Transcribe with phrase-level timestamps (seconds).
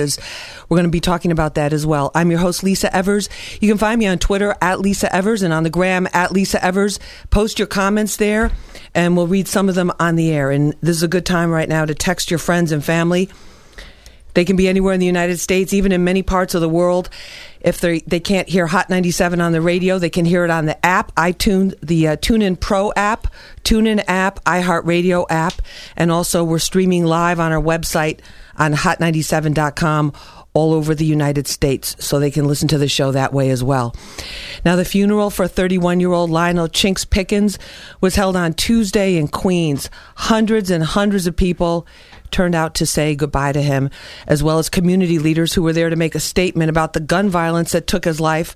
[0.00, 2.12] We're going to be talking about that as well.
[2.14, 3.28] I'm your host, Lisa Evers.
[3.60, 6.64] You can find me on Twitter at Lisa Evers and on the gram at Lisa
[6.64, 7.00] Evers.
[7.30, 8.52] Post your comments there
[8.94, 10.52] and we'll read some of them on the air.
[10.52, 13.28] And this is a good time right now to text your friends and family.
[14.38, 17.10] They can be anywhere in the United States, even in many parts of the world.
[17.60, 20.66] If they they can't hear Hot 97 on the radio, they can hear it on
[20.66, 23.26] the app, iTunes, the uh, TuneIn Pro app,
[23.64, 25.54] TuneIn app, iHeartRadio app,
[25.96, 28.20] and also we're streaming live on our website
[28.56, 30.12] on hot97.com
[30.54, 33.62] all over the United States, so they can listen to the show that way as
[33.62, 33.94] well.
[34.64, 37.58] Now, the funeral for 31 year old Lionel Chinx Pickens
[38.00, 39.90] was held on Tuesday in Queens.
[40.16, 41.86] Hundreds and hundreds of people
[42.30, 43.90] turned out to say goodbye to him,
[44.26, 47.28] as well as community leaders who were there to make a statement about the gun
[47.28, 48.54] violence that took his life.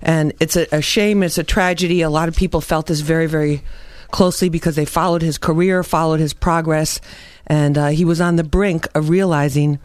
[0.00, 2.02] And it's a, a shame, it's a tragedy.
[2.02, 3.62] A lot of people felt this very, very
[4.10, 7.00] closely because they followed his career, followed his progress,
[7.46, 9.78] and uh, he was on the brink of realizing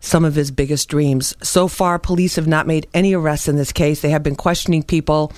[0.00, 1.34] some of his biggest dreams.
[1.42, 4.00] So far, police have not made any arrests in this case.
[4.00, 5.32] They have been questioning people.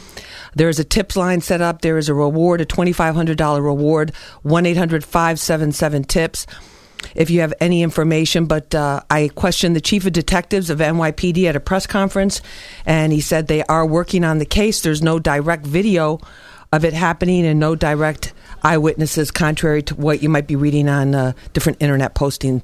[0.55, 1.80] There is a tips line set up.
[1.80, 4.12] There is a reward, a $2,500 reward,
[4.42, 6.46] 1 800 577 TIPS
[7.14, 8.46] if you have any information.
[8.46, 12.40] But uh, I questioned the chief of detectives of NYPD at a press conference,
[12.86, 14.80] and he said they are working on the case.
[14.80, 16.20] There's no direct video
[16.72, 21.14] of it happening and no direct eyewitnesses, contrary to what you might be reading on
[21.14, 22.62] uh, different internet posting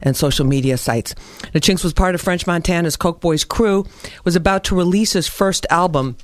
[0.00, 1.14] and social media sites.
[1.52, 3.84] The Chinx was part of French Montana's Coke Boys crew,
[4.24, 6.16] was about to release his first album.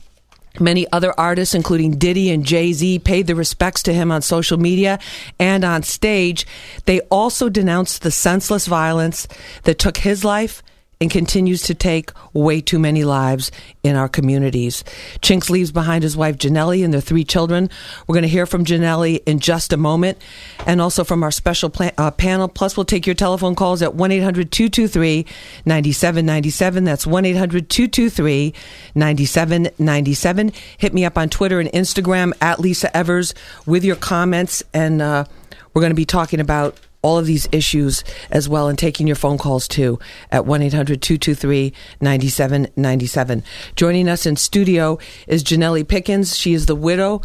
[0.60, 4.56] Many other artists, including Diddy and Jay Z, paid their respects to him on social
[4.56, 5.00] media
[5.38, 6.46] and on stage.
[6.86, 9.26] They also denounced the senseless violence
[9.64, 10.62] that took his life
[11.00, 13.50] and continues to take way too many lives
[13.82, 14.84] in our communities.
[15.20, 17.70] Chinx leaves behind his wife Janelle and their three children.
[18.06, 20.18] We're going to hear from Janelle in just a moment
[20.66, 22.48] and also from our special plan, uh, panel.
[22.48, 25.26] Plus, we'll take your telephone calls at 1 800 223
[25.64, 26.84] 9797.
[26.84, 28.54] That's 1 800 223
[28.94, 30.52] 9797.
[30.78, 33.34] Hit me up on Twitter and Instagram at Lisa Evers
[33.66, 34.62] with your comments.
[34.72, 35.24] And uh,
[35.72, 39.14] we're going to be talking about all of these issues as well and taking your
[39.14, 39.98] phone calls too
[40.32, 43.44] at 1 800 223 9797.
[43.76, 44.98] Joining us in studio
[45.28, 46.36] is Janelle Pickens.
[46.36, 47.20] She is the widow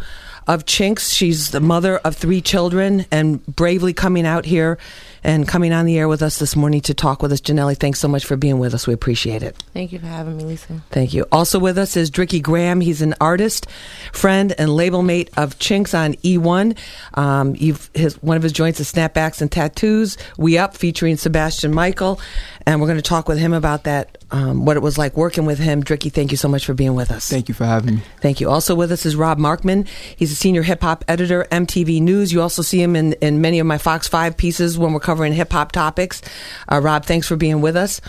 [0.46, 1.14] of Chinx.
[1.14, 4.76] She's the mother of three children and bravely coming out here
[5.22, 7.40] and coming on the air with us this morning to talk with us.
[7.40, 8.86] Janelle, thanks so much for being with us.
[8.86, 9.56] We appreciate it.
[9.72, 10.82] Thank you for having me, Lisa.
[10.90, 11.26] Thank you.
[11.32, 12.80] Also with us is Dricky Graham.
[12.80, 13.66] He's an artist,
[14.12, 16.76] friend, and label mate of Chinx on E1.
[17.14, 20.16] Um, his, one of his joints is Snapbacks and Tattoos.
[20.38, 22.20] We Up, featuring Sebastian Michael.
[22.66, 25.44] And we're going to talk with him about that um, what it was like working
[25.44, 25.82] with him.
[25.82, 27.28] Dricky, thank you so much for being with us.
[27.28, 28.02] Thank you for having me.
[28.20, 28.48] Thank you.
[28.48, 29.88] Also with us is Rob Markman.
[30.16, 32.32] He's a senior hip hop editor, MTV News.
[32.32, 35.32] You also see him in, in many of my Fox 5 pieces when we're covering
[35.32, 36.22] hip hop topics.
[36.70, 38.00] Uh, Rob, thanks for being with us.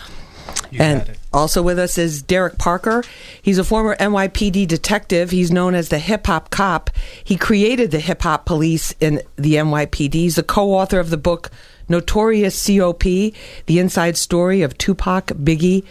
[0.70, 3.04] You and also with us is Derek Parker.
[3.40, 5.30] He's a former NYPD detective.
[5.30, 6.90] He's known as the hip hop cop.
[7.24, 10.14] He created the hip hop police in the NYPD.
[10.14, 11.50] He's the co author of the book
[11.88, 15.84] Notorious COP, the inside story of Tupac, Biggie,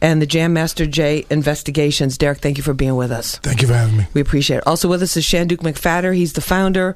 [0.00, 2.18] and the Jam Master Jay investigations.
[2.18, 3.38] Derek, thank you for being with us.
[3.38, 4.06] Thank you for having me.
[4.14, 4.66] We appreciate it.
[4.66, 6.14] Also with us is Shanduke McPhatter.
[6.14, 6.94] He's the founder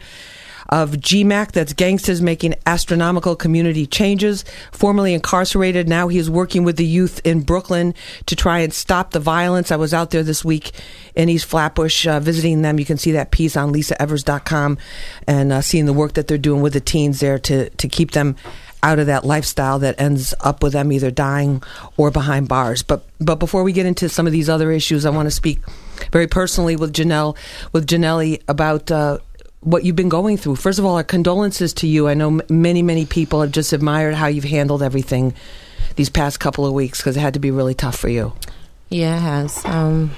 [0.72, 4.42] of GMAC, that's Gangsters Making Astronomical Community Changes.
[4.72, 9.10] Formerly incarcerated, now he is working with the youth in Brooklyn to try and stop
[9.10, 9.70] the violence.
[9.70, 10.72] I was out there this week
[11.14, 12.78] in East Flatbush uh, visiting them.
[12.78, 14.78] You can see that piece on lisaevers.com
[15.26, 18.12] and uh, seeing the work that they're doing with the teens there to, to keep
[18.12, 18.36] them
[18.82, 21.62] out of that lifestyle that ends up with them either dying
[21.96, 22.82] or behind bars.
[22.82, 25.60] But but before we get into some of these other issues, I want to speak
[26.10, 27.36] very personally with Janelle
[27.72, 29.18] with Janelle about uh,
[29.60, 30.56] what you've been going through.
[30.56, 32.08] First of all, our condolences to you.
[32.08, 35.34] I know many many people have just admired how you've handled everything
[35.96, 38.32] these past couple of weeks because it had to be really tough for you.
[38.88, 39.64] Yeah, it has.
[39.64, 40.10] Um,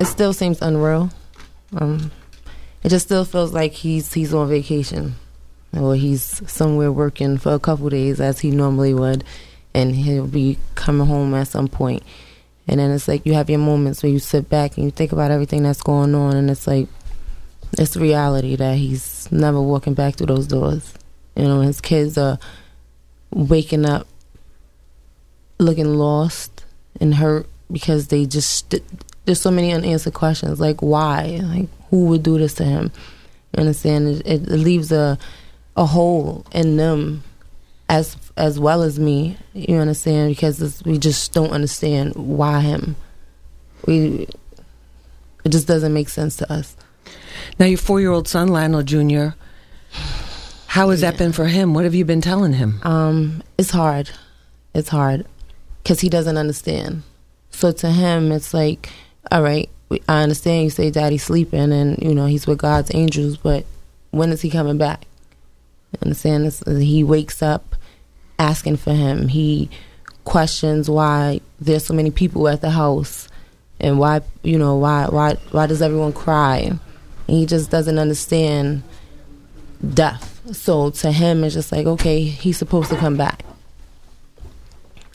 [0.00, 1.10] it still seems unreal.
[1.76, 2.10] Um,
[2.82, 5.16] it just still feels like he's he's on vacation
[5.76, 9.24] or he's somewhere working for a couple days as he normally would,
[9.74, 12.02] and he'll be coming home at some point.
[12.66, 15.12] And then it's like you have your moments where you sit back and you think
[15.12, 16.88] about everything that's going on, and it's like
[17.78, 20.94] it's reality that he's never walking back through those doors.
[21.36, 22.38] You know, his kids are
[23.30, 24.06] waking up
[25.58, 26.64] looking lost
[27.00, 28.74] and hurt because they just
[29.24, 32.90] there's so many unanswered questions like why like who would do this to him
[33.52, 35.18] you understand it, it leaves a
[35.76, 37.22] a hole in them
[37.88, 39.36] as as well as me.
[39.52, 40.30] You understand?
[40.30, 42.96] Because we just don't understand why him.
[43.86, 44.26] We
[45.44, 46.76] it just doesn't make sense to us.
[47.58, 49.28] Now your four year old son Lionel Jr.
[50.66, 51.10] How has yeah.
[51.10, 51.72] that been for him?
[51.74, 52.80] What have you been telling him?
[52.82, 54.10] Um, it's hard.
[54.74, 55.24] It's hard.
[55.84, 57.02] because he doesn't understand.
[57.50, 58.88] So to him, it's like,
[59.30, 59.70] all right,
[60.08, 63.64] I understand you say daddy's sleeping and, you know, he's with God's angels, but
[64.10, 65.06] when is he coming back?
[66.02, 66.46] Understand?
[66.46, 67.74] This, he wakes up
[68.38, 69.28] asking for him.
[69.28, 69.70] He
[70.24, 73.28] questions why there's so many people at the house
[73.80, 76.58] and why, you know, why, why, why does everyone cry?
[76.58, 76.80] And
[77.26, 78.82] he just doesn't understand
[79.92, 80.40] death.
[80.52, 83.44] So to him, it's just like, okay, he's supposed to come back.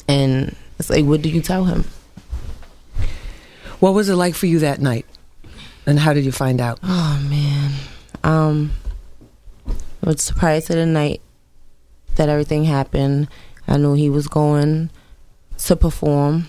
[0.08, 1.86] And it's like, what do you tell him?
[3.80, 5.06] What was it like for you that night?
[5.86, 6.80] And how did you find out?
[6.84, 7.72] Oh man.
[8.24, 8.72] Um
[10.10, 11.22] Was surprised to the night
[12.16, 13.28] that everything happened.
[13.68, 14.90] I knew he was going
[15.60, 16.48] to perform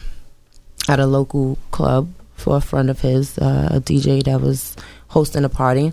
[0.88, 4.76] at a local club for a friend of his, uh, a DJ that was
[5.08, 5.92] hosting a party.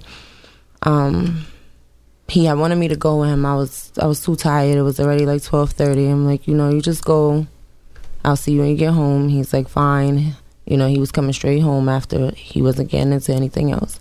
[0.84, 1.46] Um
[2.30, 3.46] he had wanted me to go with him.
[3.46, 4.78] I was I was too tired.
[4.78, 6.08] It was already like twelve thirty.
[6.08, 7.48] I'm like, you know, you just go.
[8.24, 9.28] I'll see you when you get home.
[9.28, 10.38] He's like, fine.
[10.66, 14.00] You know, he was coming straight home after he wasn't getting into anything else.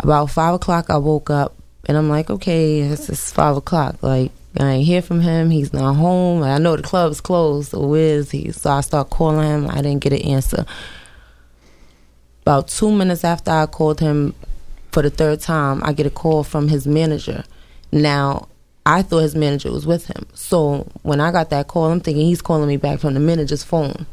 [0.00, 1.54] About five o'clock, I woke up
[1.90, 4.00] and I'm like, okay, it's just five o'clock.
[4.00, 5.50] Like, I ain't hear from him.
[5.50, 6.40] He's not home.
[6.44, 7.72] I know the club's closed.
[7.72, 8.52] So where is he?
[8.52, 9.68] So I start calling him.
[9.68, 10.64] I didn't get an answer.
[12.42, 14.36] About two minutes after I called him
[14.92, 17.42] for the third time, I get a call from his manager.
[17.90, 18.46] Now,
[18.86, 20.26] I thought his manager was with him.
[20.32, 23.64] So when I got that call, I'm thinking he's calling me back from the manager's
[23.64, 24.06] phone.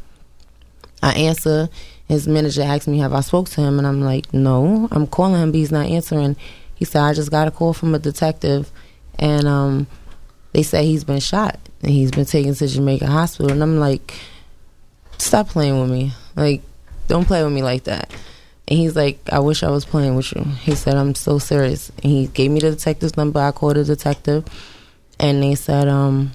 [1.00, 1.68] I answer.
[2.08, 5.40] His manager asks me, "Have I spoke to him?" And I'm like, "No, I'm calling
[5.40, 6.34] him, but he's not answering."
[6.78, 8.70] He said, "I just got a call from a detective,
[9.18, 9.86] and um,
[10.52, 14.14] they say he's been shot and he's been taken to Jamaica Hospital." And I'm like,
[15.18, 16.12] "Stop playing with me!
[16.36, 16.62] Like,
[17.08, 18.10] don't play with me like that."
[18.68, 21.90] And he's like, "I wish I was playing with you." He said, "I'm so serious."
[22.02, 23.40] And he gave me the detective's number.
[23.40, 24.44] I called the detective,
[25.18, 26.30] and they said, um,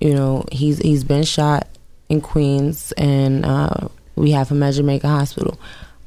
[0.00, 1.68] you know, he's he's been shot
[2.08, 5.58] in Queens, and uh, we have him at Jamaica Hospital.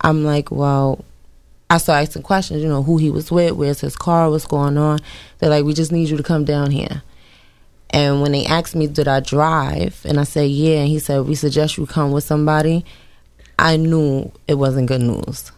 [0.02, 1.04] I'm like, well,
[1.70, 4.78] I started asking questions, you know, who he was with, where's his car, what's going
[4.78, 5.00] on.
[5.38, 7.04] They're like, we just need you to come down here.
[7.92, 10.04] And when they asked me, did I drive?
[10.06, 10.80] And I said, yeah.
[10.80, 12.86] And he said, we suggest you come with somebody.
[13.58, 15.52] I knew it wasn't good news.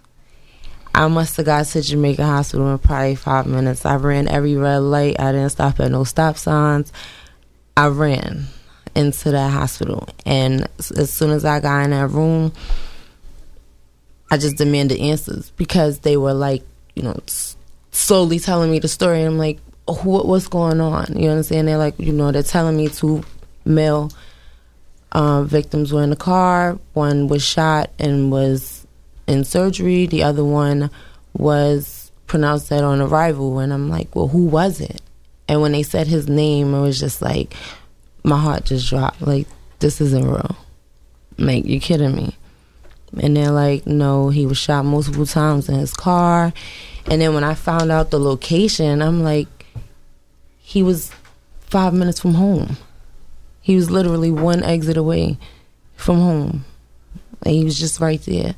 [0.93, 3.85] I must have got to Jamaica Hospital in probably five minutes.
[3.85, 5.17] I ran every red light.
[5.19, 6.91] I didn't stop at no stop signs.
[7.77, 8.47] I ran
[8.95, 10.09] into that hospital.
[10.25, 12.51] And as soon as I got in that room,
[14.31, 16.63] I just demanded answers because they were like,
[16.95, 17.19] you know,
[17.91, 19.19] slowly telling me the story.
[19.19, 21.17] And I'm like, what, what's going on?
[21.17, 21.67] You understand?
[21.67, 23.23] They're like, you know, they're telling me two
[23.65, 24.09] male
[25.11, 26.79] uh, victims were in the car.
[26.93, 28.87] One was shot and was
[29.27, 30.05] in surgery.
[30.05, 30.89] The other one
[31.33, 33.59] was pronounced dead on arrival.
[33.59, 35.01] And I'm like, well, who was it?
[35.49, 37.53] And when they said his name, it was just like,
[38.23, 39.21] my heart just dropped.
[39.21, 39.47] Like,
[39.79, 40.55] this isn't real.
[41.37, 42.37] Like, you kidding me?
[43.19, 46.53] And they're like, no, he was shot multiple times in his car.
[47.07, 49.47] And then when I found out the location, I'm like,
[50.59, 51.11] he was
[51.59, 52.77] five minutes from home.
[53.61, 55.37] He was literally one exit away
[55.95, 56.65] from home.
[57.43, 58.55] And he was just right there.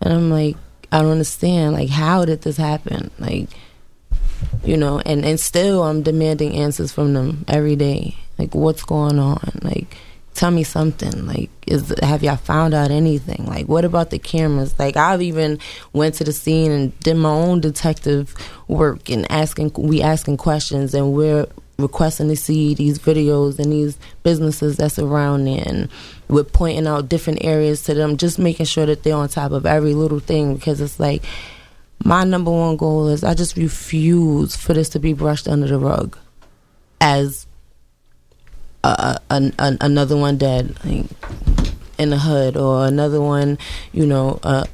[0.00, 0.56] And I'm like,
[0.90, 1.74] I don't understand.
[1.74, 3.10] Like, how did this happen?
[3.18, 3.48] Like,
[4.64, 8.16] you know, and, and still I'm demanding answers from them every day.
[8.38, 9.60] Like, what's going on?
[9.62, 9.96] Like,
[10.34, 11.26] tell me something.
[11.26, 13.46] Like, is have y'all found out anything?
[13.46, 14.78] Like, what about the cameras?
[14.78, 15.58] Like, I've even
[15.92, 18.34] went to the scene and did my own detective
[18.68, 21.46] work and asking we asking questions and we're
[21.78, 25.88] requesting to see these videos and these businesses that's around there and
[26.28, 29.66] we're pointing out different areas to them just making sure that they're on top of
[29.66, 31.22] every little thing because it's like
[32.04, 35.78] my number one goal is I just refuse for this to be brushed under the
[35.78, 36.16] rug
[37.00, 37.46] as
[38.84, 41.06] a, a, a, another one dead like,
[41.98, 43.58] in the hood or another one,
[43.92, 44.64] you know, uh,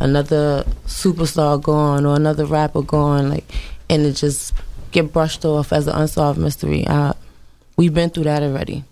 [0.00, 3.50] another superstar gone or another rapper gone, like,
[3.88, 4.52] and it just
[4.90, 6.86] get brushed off as an unsolved mystery.
[7.76, 8.84] We've been through that already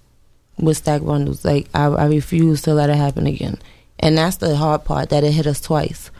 [0.59, 1.44] with Stack Bundles.
[1.44, 3.59] Like, I, I refuse to let it happen again.
[3.99, 6.11] And that's the hard part, that it hit us twice.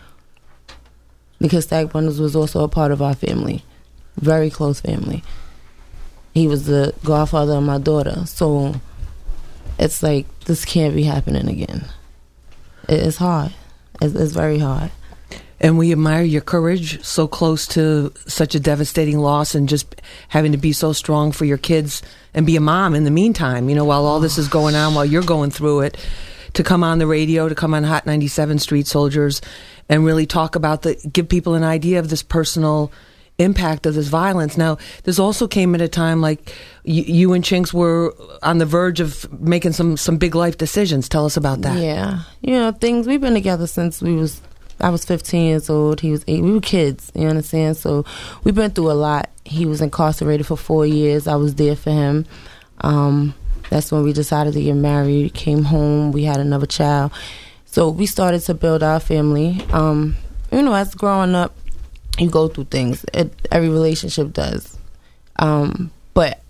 [1.39, 3.63] Because Stack Bundles was also a part of our family,
[4.17, 5.23] very close family
[6.35, 8.27] he was the godfather of my daughter.
[8.27, 8.75] So
[9.79, 11.87] it's like this can't be happening again.
[12.89, 13.53] It's hard.
[14.03, 14.91] It's, it's very hard.
[15.61, 20.53] And we admire your courage so close to such a devastating loss and just having
[20.53, 22.03] to be so strong for your kids
[22.35, 24.95] and be a mom in the meantime, you know, while all this is going on,
[24.95, 25.97] while you're going through it,
[26.55, 29.41] to come on the radio, to come on Hot 97 Street Soldiers
[29.89, 32.93] and really talk about the, give people an idea of this personal
[33.39, 34.57] impact of this violence.
[34.57, 39.01] Now, this also came at a time like you, and Chinx were on the verge
[39.01, 41.09] of making some some big life decisions.
[41.09, 41.79] Tell us about that.
[41.79, 43.07] Yeah, you know things.
[43.07, 44.41] We've been together since we was.
[44.81, 46.01] I was 15 years old.
[46.01, 46.43] He was eight.
[46.43, 47.13] We were kids.
[47.15, 47.77] You understand?
[47.77, 48.05] So
[48.43, 49.31] we've been through a lot.
[49.45, 51.29] He was incarcerated for four years.
[51.29, 52.27] I was there for him.
[52.81, 53.35] Um,
[53.71, 55.33] that's when we decided to get married.
[55.35, 56.11] Came home.
[56.11, 57.13] We had another child.
[57.67, 59.65] So we started to build our family.
[59.73, 60.17] Um,
[60.51, 61.57] you know, as growing up,
[62.19, 63.05] you go through things.
[63.13, 64.79] It, every relationship does.
[65.37, 66.41] Um, but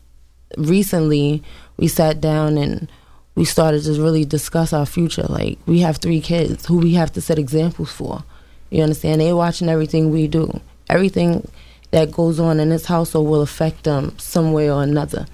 [0.57, 1.43] recently,
[1.77, 2.91] we sat down and
[3.35, 5.25] we started to really discuss our future.
[5.25, 8.25] Like we have three kids who we have to set examples for.
[8.71, 9.21] You understand?
[9.21, 10.61] They're watching everything we do.
[10.89, 11.49] Everything
[11.91, 15.27] that goes on in this household will affect them some way or another.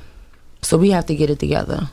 [0.62, 1.90] So we have to get it together.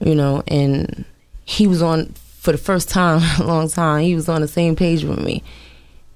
[0.00, 1.04] You know, and
[1.44, 4.02] he was on for the first time a long time.
[4.02, 5.42] He was on the same page with me.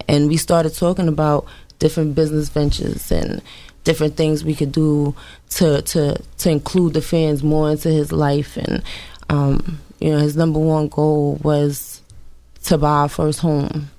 [0.09, 1.47] And we started talking about
[1.79, 3.43] different business ventures and
[3.85, 5.15] different things we could do
[5.51, 8.57] to to to include the fans more into his life.
[8.57, 8.83] And
[9.29, 12.01] um, you know his number one goal was
[12.65, 13.91] to buy our first home.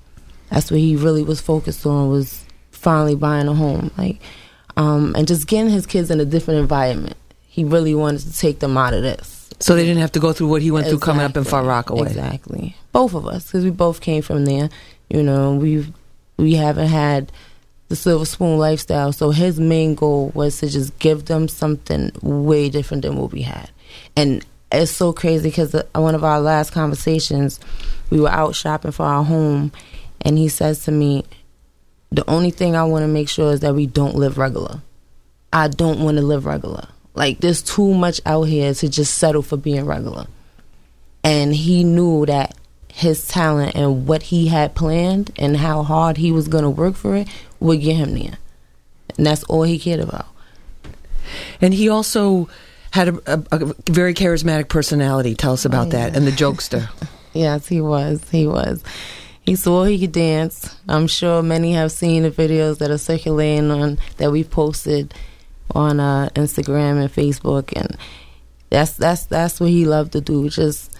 [0.50, 3.90] That's what he really was focused on was finally buying a home.
[3.98, 4.20] Like
[4.76, 7.16] um, and just getting his kids in a different environment.
[7.46, 9.50] He really wanted to take them out of this.
[9.60, 11.62] So they didn't have to go through what he went through coming up in Far
[11.64, 12.08] Rockaway.
[12.08, 12.76] exactly.
[12.90, 14.68] Both of us because we both came from there
[15.10, 15.92] you know we've
[16.36, 17.30] we haven't had
[17.88, 19.12] the silver spoon lifestyle.
[19.12, 23.42] So his main goal was to just give them something way different than what we
[23.42, 23.70] had.
[24.16, 27.60] And it's so crazy because one of our last conversations,
[28.10, 29.70] we were out shopping for our home,
[30.22, 31.24] and he says to me,
[32.10, 34.82] "The only thing I want to make sure is that we don't live regular.
[35.52, 36.88] I don't want to live regular.
[37.14, 40.26] Like there's too much out here to just settle for being regular."
[41.22, 42.56] And he knew that
[42.94, 46.94] his talent and what he had planned and how hard he was going to work
[46.94, 47.26] for it
[47.58, 48.38] would get him there.
[49.16, 50.26] And that's all he cared about.
[51.60, 52.48] And he also
[52.92, 55.34] had a, a, a very charismatic personality.
[55.34, 56.10] Tell us about oh, yeah.
[56.10, 56.16] that.
[56.16, 56.88] And the jokester.
[57.32, 58.30] yes, he was.
[58.30, 58.84] He was.
[59.42, 60.76] He swore he could dance.
[60.88, 65.12] I'm sure many have seen the videos that are circulating on that we posted
[65.72, 67.96] on uh, Instagram and Facebook, and
[68.70, 70.48] that's that's that's what he loved to do.
[70.48, 70.93] Just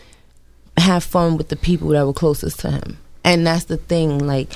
[0.77, 2.99] have fun with the people that were closest to him.
[3.25, 4.53] And that's the thing, like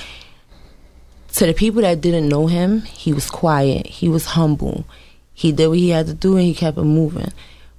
[1.33, 4.85] to the people that didn't know him, he was quiet, he was humble.
[5.33, 7.31] He did what he had to do and he kept it moving.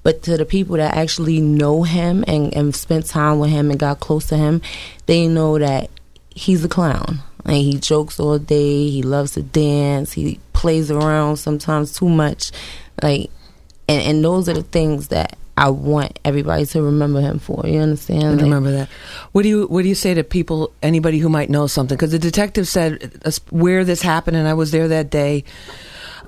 [0.03, 3.79] But to the people that actually know him and, and spent time with him and
[3.79, 4.63] got close to him,
[5.07, 5.91] they know that
[6.31, 7.19] he's a clown.
[7.45, 12.51] Like he jokes all day, he loves to dance, he plays around sometimes too much.
[13.03, 13.31] Like
[13.91, 17.67] and, and those are the things that I want everybody to remember him for.
[17.67, 18.37] You understand?
[18.37, 18.89] Like, remember that.
[19.33, 20.73] What do you What do you say to people?
[20.83, 21.97] Anybody who might know something?
[21.97, 23.13] Because the detective said
[23.51, 25.45] where this happened, and I was there that day,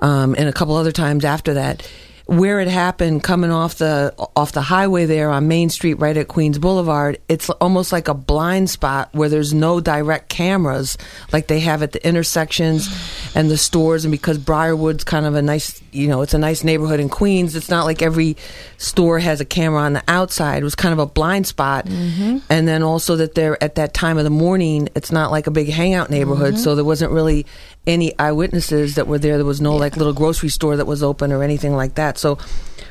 [0.01, 1.87] um, and a couple other times after that
[2.25, 6.29] where it happened coming off the off the highway there on Main Street right at
[6.29, 10.97] Queens Boulevard it's almost like a blind spot where there's no direct cameras
[11.33, 12.87] like they have at the intersections
[13.35, 16.63] and the stores and because Briarwood's kind of a nice you know it's a nice
[16.63, 18.37] neighborhood in Queens it's not like every
[18.77, 22.37] store has a camera on the outside it was kind of a blind spot mm-hmm.
[22.49, 25.51] and then also that they're at that time of the morning it's not like a
[25.51, 26.63] big hangout neighborhood mm-hmm.
[26.63, 27.45] so there wasn't really
[27.85, 29.37] any eyewitnesses that were there.
[29.37, 29.79] There was no yeah.
[29.79, 32.12] like little grocery store that was open or anything like that.
[32.17, 32.37] So,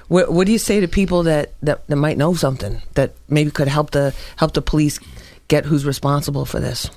[0.08, 3.50] what, what do you say to people that, that, that might know something that maybe
[3.50, 4.98] could help the help the police
[5.48, 6.90] get who's responsible for this?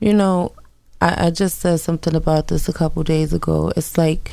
[0.00, 0.52] You know,
[1.00, 3.72] I, I just said something about this a couple days ago.
[3.76, 4.30] It's like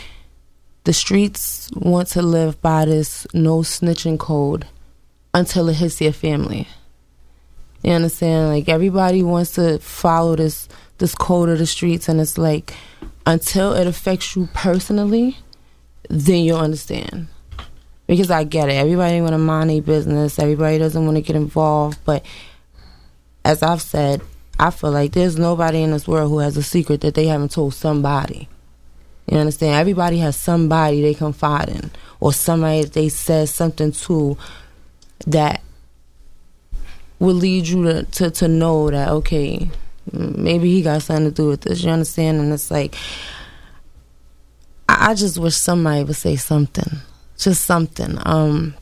[0.83, 4.65] the streets want to live by this no snitching code
[5.33, 6.67] until it hits your family.
[7.83, 8.49] You understand?
[8.49, 10.67] Like everybody wants to follow this
[10.97, 12.75] this code of the streets, and it's like
[13.25, 15.37] until it affects you personally,
[16.11, 17.27] then you'll understand.
[18.05, 18.73] Because I get it.
[18.73, 20.37] Everybody want to mind their business.
[20.37, 21.99] Everybody doesn't want to get involved.
[22.03, 22.25] But
[23.45, 24.21] as I've said,
[24.59, 27.51] I feel like there's nobody in this world who has a secret that they haven't
[27.51, 28.49] told somebody.
[29.27, 29.75] You understand?
[29.75, 34.37] Everybody has somebody they confide in, or somebody they said something to
[35.27, 35.61] that
[37.19, 39.69] will lead you to, to, to know that okay,
[40.11, 41.81] maybe he got something to do with this.
[41.83, 42.41] You understand?
[42.41, 42.95] And it's like,
[44.91, 46.99] I, I just wish somebody would say something,
[47.37, 48.17] just something.
[48.25, 48.75] Um,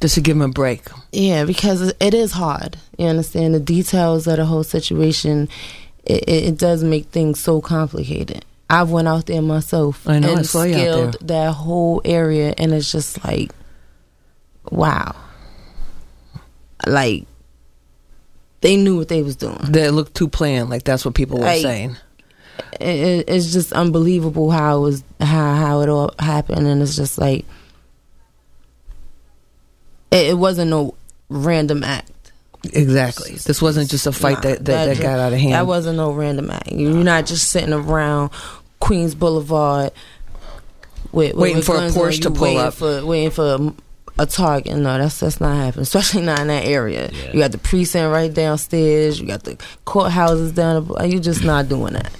[0.00, 0.82] just to give him a break.
[1.12, 2.76] Yeah, because it is hard.
[2.98, 5.48] You understand the details of the whole situation.
[6.04, 8.44] It, it, it does make things so complicated.
[8.68, 11.46] I've went out there myself I know, and I saw you out there.
[11.46, 13.52] that whole area, and it's just like,
[14.70, 15.14] wow.
[16.86, 17.26] Like
[18.60, 19.58] they knew what they was doing.
[19.68, 20.68] They looked too planned.
[20.68, 21.96] Like that's what people were like, saying.
[22.80, 27.18] It, it's just unbelievable how it was how how it all happened, and it's just
[27.18, 27.44] like
[30.10, 30.94] it, it wasn't no
[31.28, 32.10] random act.
[32.72, 33.32] Exactly.
[33.32, 35.52] This wasn't just a fight Nah, that, that, that got out of hand.
[35.52, 36.72] That wasn't no random act.
[36.72, 38.30] You're not just sitting around
[38.80, 39.92] Queens Boulevard
[41.12, 42.74] with, with Waiting with for a Porsche to pull waiting up.
[42.74, 43.74] for waiting for a,
[44.22, 44.76] a target.
[44.76, 45.82] No, that's that's not happening.
[45.82, 47.10] Especially not in that area.
[47.12, 47.32] Yeah.
[47.32, 49.20] You got the precinct right downstairs.
[49.20, 50.86] You got the courthouses down.
[50.88, 52.10] The, you just not doing that.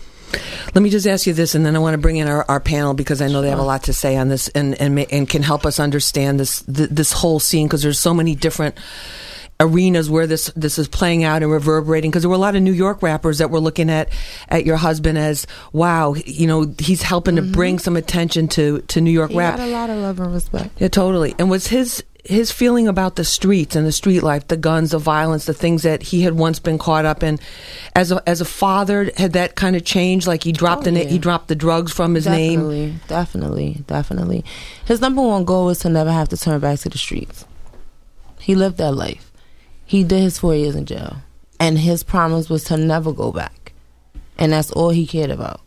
[0.75, 2.61] Let me just ask you this, and then I want to bring in our, our
[2.61, 5.29] panel because I know they have a lot to say on this and and, and
[5.29, 8.77] can help us understand this th- this whole scene because there's so many different
[9.59, 12.63] arenas where this this is playing out and reverberating because there were a lot of
[12.63, 14.11] New York rappers that were looking at
[14.49, 17.53] at your husband as wow you know he's helping to mm-hmm.
[17.53, 19.57] bring some attention to to New York He rap.
[19.57, 20.71] got a lot of love and respect.
[20.79, 21.35] yeah totally.
[21.39, 24.99] And was his his feeling about the streets and the street life the guns the
[24.99, 27.39] violence the things that he had once been caught up in
[27.95, 31.03] as a as a father had that kind of changed like he dropped Oh, the
[31.05, 31.09] yeah.
[31.09, 34.45] he dropped the drugs from his name definitely, Definitely, definitely.
[34.87, 37.45] His number one goal was to never have to turn back to the streets.
[38.41, 39.33] He lived that life.
[39.85, 41.17] He did his four years in jail,
[41.61, 43.73] and his promise was to never go back,
[44.39, 45.61] and that's all he cared about.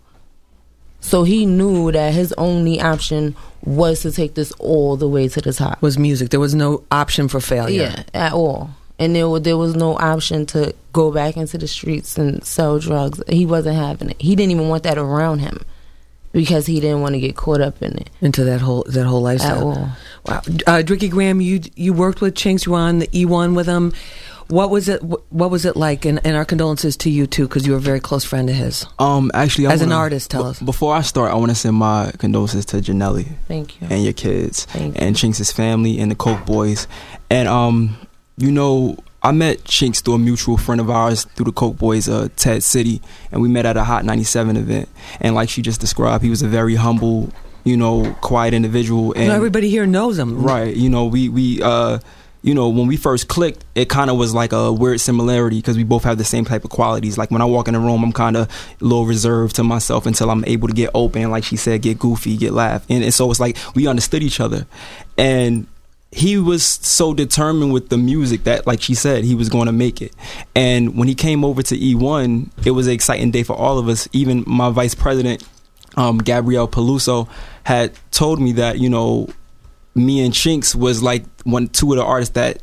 [1.02, 5.42] So he knew that his only option was to take this all the way to
[5.42, 5.82] the top.
[5.82, 8.72] was music there was no option for failure Yeah, at all.
[8.98, 12.80] And there was, there was no option to go back into the streets and sell
[12.80, 13.22] drugs.
[13.30, 14.22] He wasn't having it.
[14.22, 15.64] He didn't even want that around him
[16.32, 19.22] because he didn't want to get caught up in it into that whole that whole
[19.22, 19.96] lifestyle
[20.28, 23.66] wow uh, Dricky Graham you you worked with Chinx you were on the E1 with
[23.66, 23.94] him
[24.50, 27.66] what was it what was it like and, and our condolences to you too because
[27.66, 30.32] you were a very close friend of his Um, actually, I As an wanna- artist,
[30.32, 30.60] tell b- us.
[30.60, 33.88] Before I start, I want to send my condolences to Janelli Thank you.
[33.90, 35.02] and your kids Thank you.
[35.06, 36.88] and Chinx' family and the Coke Boys.
[37.30, 37.96] And um,
[38.38, 42.08] you know, I met Chinx through a mutual friend of ours through the Coke Boys,
[42.10, 43.02] uh, Ted City,
[43.32, 44.88] and we met at a Hot 97 event.
[45.22, 47.30] And like she just described, he was a very humble,
[47.66, 49.12] you know, quiet individual.
[49.14, 50.74] And You know, everybody here knows him Right.
[50.76, 52.00] You know, we we uh
[52.42, 55.76] you know, when we first clicked, it kind of was like a weird similarity because
[55.76, 57.18] we both have the same type of qualities.
[57.18, 60.06] Like when I walk in a room, I'm kind of a little reserved to myself
[60.06, 62.86] until I'm able to get open, like she said, get goofy, get laugh.
[62.90, 64.66] And, and so it's like we understood each other.
[65.18, 65.68] And
[66.12, 69.72] he was so determined with the music that, like she said, he was going to
[69.72, 70.14] make it.
[70.56, 73.88] And when he came over to E1, it was an exciting day for all of
[73.88, 74.08] us.
[74.12, 75.44] Even my vice president,
[75.98, 77.30] um, Gabrielle Peluso,
[77.64, 79.30] had told me that, you know,
[79.96, 82.62] me and Chinx was like one two of the artists that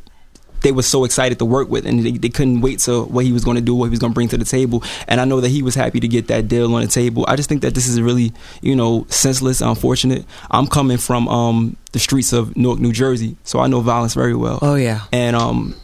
[0.62, 3.30] they were so excited to work with and they, they couldn't wait to what he
[3.32, 4.82] was going to do what he was going to bring to the table.
[5.06, 7.24] And i know that he was happy to get that deal on the table.
[7.28, 10.24] I just think that this is really you know senseless unfortunate.
[10.50, 14.34] I'm coming from um the streets of newark new jersey so i know violence very
[14.34, 14.58] well.
[14.62, 15.02] Oh yeah.
[15.12, 15.74] And um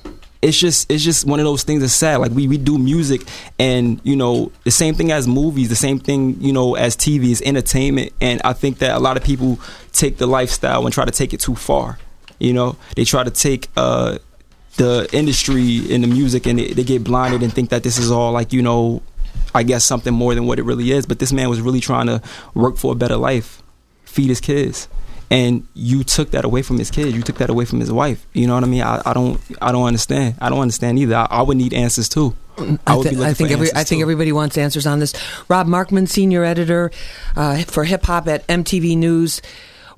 [0.42, 2.16] it's just it's just one of those things that's sad.
[2.16, 3.22] Like we, we do music
[3.59, 7.31] and you know the same thing as movies the same thing you know as tv
[7.31, 8.12] is entertainment.
[8.20, 9.61] And i think that a lot of people
[9.92, 11.98] take the lifestyle and try to take it too far
[12.42, 12.76] you know?
[12.96, 14.18] They try to take uh
[14.76, 18.11] the industry in the music and they, they get blinded and think that this is
[18.11, 19.02] all like you know
[19.55, 21.07] i guess something more than what it really is.
[21.07, 22.22] But this man was really trying to
[22.55, 23.62] work for a better life.
[24.05, 24.88] Feed his kids
[25.30, 28.26] and you took that away from his kids you took that away from his wife
[28.32, 31.16] you know what i mean i, I don't i don't understand i don't understand either
[31.16, 32.37] i, I would need answers too
[32.87, 34.02] I, would be looking I think for every, I answers, think too.
[34.02, 35.14] everybody wants answers on this.
[35.48, 36.90] Rob Markman, senior editor
[37.37, 39.40] uh, for hip hop at MTV News.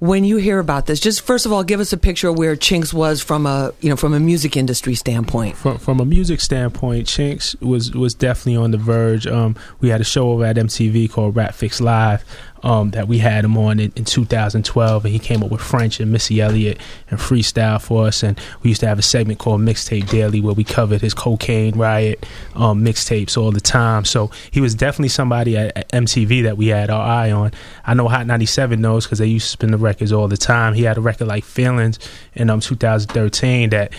[0.00, 2.56] When you hear about this, just first of all, give us a picture of where
[2.56, 5.56] Chinx was from a you know from a music industry standpoint.
[5.56, 9.26] from from a music standpoint, Chinx was was definitely on the verge.
[9.26, 12.24] Um, we had a show over at MTV called Rap Fix Live
[12.64, 16.00] um, that we had him on in, in 2012, and he came up with French
[16.00, 18.22] and Missy Elliott and freestyle for us.
[18.22, 21.77] And we used to have a segment called Mixtape Daily where we covered his cocaine
[21.77, 24.07] riot um, mixtapes all the time.
[24.07, 27.53] So he was definitely somebody at, at MTV that we had our eye on.
[27.85, 30.72] I know Hot 97 knows because they used to spin the records all the time.
[30.72, 31.98] He had a record like Feelings
[32.33, 33.92] in um 2013 that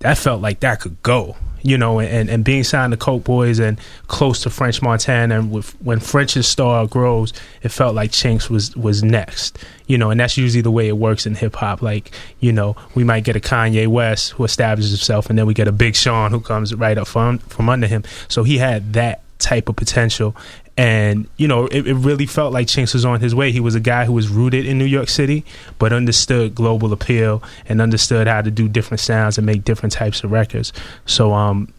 [0.00, 3.58] that felt like that could go, you know, and, and being signed to Coke Boys
[3.58, 3.76] and
[4.06, 8.76] close to French Montana, and with, when French's star grows, it felt like Chinx was
[8.76, 11.82] was next, you know, and that's usually the way it works in hip hop.
[11.82, 15.54] Like, you know, we might get a Kanye West who establishes himself, and then we
[15.54, 18.04] get a Big Sean who comes right up from from under him.
[18.28, 20.36] So he had that type of potential.
[20.76, 23.50] And, you know, it, it really felt like Chinx was on his way.
[23.50, 25.44] He was a guy who was rooted in New York City,
[25.78, 30.22] but understood global appeal and understood how to do different sounds and make different types
[30.22, 30.74] of records.
[31.06, 31.72] So, um,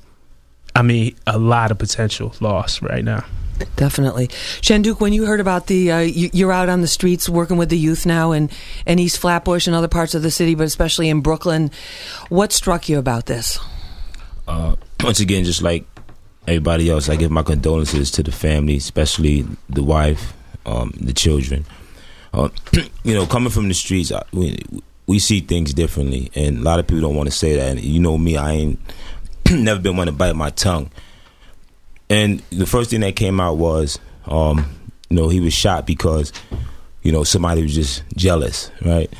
[0.75, 3.23] I mean, a lot of potential lost right now.
[3.75, 4.27] Definitely,
[4.61, 4.99] Shanduke.
[4.99, 7.77] When you heard about the, uh, you, you're out on the streets working with the
[7.77, 8.51] youth now, in
[8.85, 11.71] in East Flatbush and other parts of the city, but especially in Brooklyn.
[12.29, 13.57] What struck you about this?
[14.47, 15.85] uh, once again, just like
[16.47, 20.33] everybody else, I give my condolences to the family, especially the wife,
[20.65, 21.65] um, the children.
[22.33, 22.49] Uh,
[23.03, 24.57] you know, coming from the streets, I, we,
[25.05, 27.71] we see things differently, and a lot of people don't want to say that.
[27.71, 28.79] And you know me, I ain't
[29.51, 30.89] never been one to bite my tongue.
[32.09, 34.65] And the first thing that came out was, um,
[35.09, 36.31] you know, he was shot because,
[37.01, 39.11] you know, somebody was just jealous, right?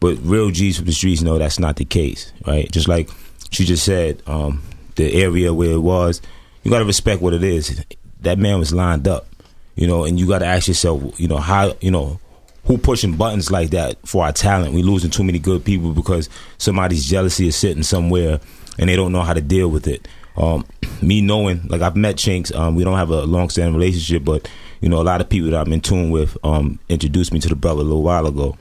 [0.00, 2.70] But real G's from the streets know that's not the case, right?
[2.72, 3.08] Just like
[3.50, 4.62] she just said, um,
[4.96, 6.20] the area where it was,
[6.62, 7.84] you got to respect what it is.
[8.20, 9.26] That man was lined up,
[9.74, 12.20] you know, and you got to ask yourself, you know, how, you know,
[12.64, 14.74] who pushing buttons like that for our talent?
[14.74, 18.40] We losing too many good people because somebody's jealousy is sitting somewhere
[18.78, 20.06] and they don't know how to deal with it.
[20.36, 20.64] Um,
[21.02, 24.48] me knowing, like I've met Chinx, um, we don't have a long standing relationship, but
[24.80, 27.48] you know, a lot of people that I'm in tune with um, introduced me to
[27.48, 28.56] the brother a little while ago,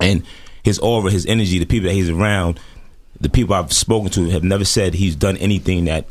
[0.00, 0.24] and
[0.62, 2.60] his aura, his energy, the people that he's around,
[3.20, 6.06] the people I've spoken to have never said he's done anything that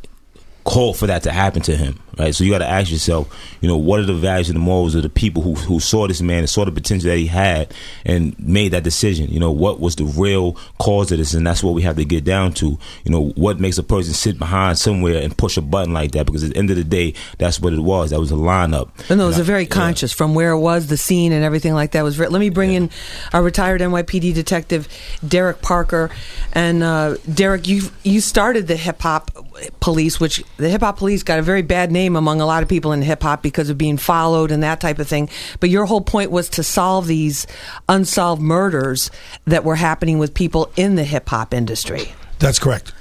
[0.63, 2.36] call for that to happen to him, right?
[2.36, 4.95] So you got to ask yourself, you know, what are the values and the morals
[4.95, 7.74] of the people who who saw this man and saw the potential that he had
[8.06, 9.30] and made that decision?
[9.30, 11.34] You know, what was the real cause of this?
[11.34, 12.78] And that's what we have to get down to.
[13.04, 16.26] You know, what makes a person sit behind somewhere and push a button like that?
[16.26, 18.12] Because at the end of the day, that's what it was.
[18.12, 18.89] That was a lineup.
[19.10, 21.91] And it was a very conscious from where it was, the scene, and everything like
[21.91, 22.15] that was.
[22.15, 22.78] Very, let me bring yeah.
[22.78, 22.89] in
[23.34, 24.88] our retired NYPD detective,
[25.28, 26.10] Derek Parker,
[26.54, 29.32] and uh, Derek, you you started the hip hop
[29.79, 32.69] police, which the hip hop police got a very bad name among a lot of
[32.69, 35.29] people in hip hop because of being followed and that type of thing.
[35.59, 37.47] But your whole point was to solve these
[37.89, 39.11] unsolved murders
[39.45, 42.13] that were happening with people in the hip hop industry.
[42.39, 42.93] That's correct.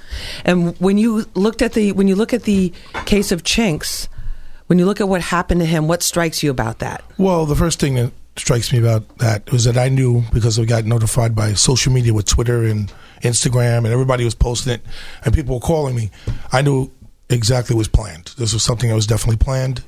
[0.45, 2.73] And when you looked at the when you look at the
[3.05, 4.07] case of Chinx,
[4.67, 7.03] when you look at what happened to him, what strikes you about that?
[7.17, 10.65] Well, the first thing that strikes me about that was that I knew because I
[10.65, 14.81] got notified by social media with Twitter and Instagram, and everybody was posting it,
[15.23, 16.11] and people were calling me.
[16.51, 16.91] I knew
[17.29, 18.33] exactly what was planned.
[18.37, 19.83] This was something that was definitely planned,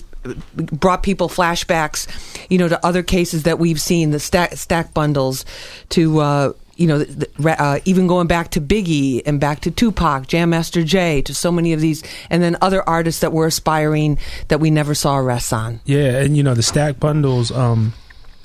[0.55, 2.07] brought people flashbacks,
[2.49, 5.43] you know, to other cases that we've seen, the stack, stack bundles
[5.89, 7.03] to uh, you know,
[7.45, 11.51] uh, even going back to Biggie and back to Tupac, Jam Master Jay, to so
[11.51, 15.51] many of these, and then other artists that were aspiring that we never saw arrests
[15.51, 15.81] on.
[15.83, 17.91] Yeah, and you know, the stack bundles um,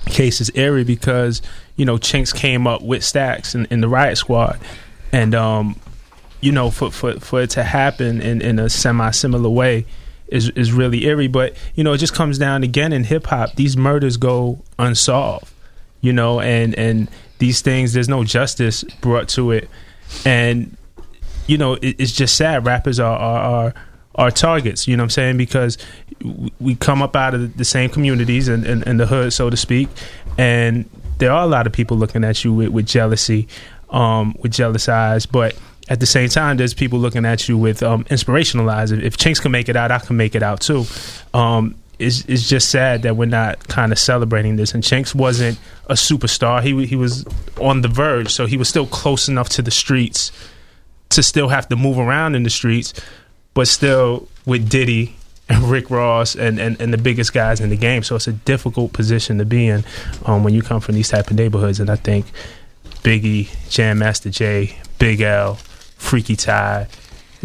[0.06, 1.42] case is airy because
[1.76, 4.58] you know Chinx came up with stacks in, in the riot squad,
[5.12, 5.80] and um,
[6.40, 9.86] you know, for for for it to happen in in a semi similar way.
[10.28, 13.54] Is, is really eerie, but you know it just comes down again in hip hop.
[13.56, 15.52] These murders go unsolved,
[16.00, 19.68] you know, and and these things there's no justice brought to it
[20.24, 20.76] and
[21.46, 23.74] you know it, it's just sad rappers are, are, are
[24.16, 25.78] are targets you know what i'm saying because
[26.60, 29.56] we come up out of the same communities and, and, and the hood so to
[29.56, 29.88] speak
[30.38, 33.48] and there are a lot of people looking at you with, with jealousy
[33.90, 35.56] um, with jealous eyes but
[35.88, 38.90] at the same time, there's people looking at you with um, inspirational eyes.
[38.90, 40.84] If, if Chinx can make it out, I can make it out too.
[41.34, 44.74] Um, it's, it's just sad that we're not kind of celebrating this.
[44.74, 47.24] And Chinx wasn't a superstar; he he was
[47.60, 50.32] on the verge, so he was still close enough to the streets
[51.10, 52.94] to still have to move around in the streets,
[53.54, 55.16] but still with Diddy
[55.48, 58.02] and Rick Ross and, and, and the biggest guys in the game.
[58.02, 59.84] So it's a difficult position to be in
[60.24, 61.80] um, when you come from these type of neighborhoods.
[61.80, 62.26] And I think
[63.02, 66.86] Biggie, Jam Master Jay, Big L, Freaky Tah,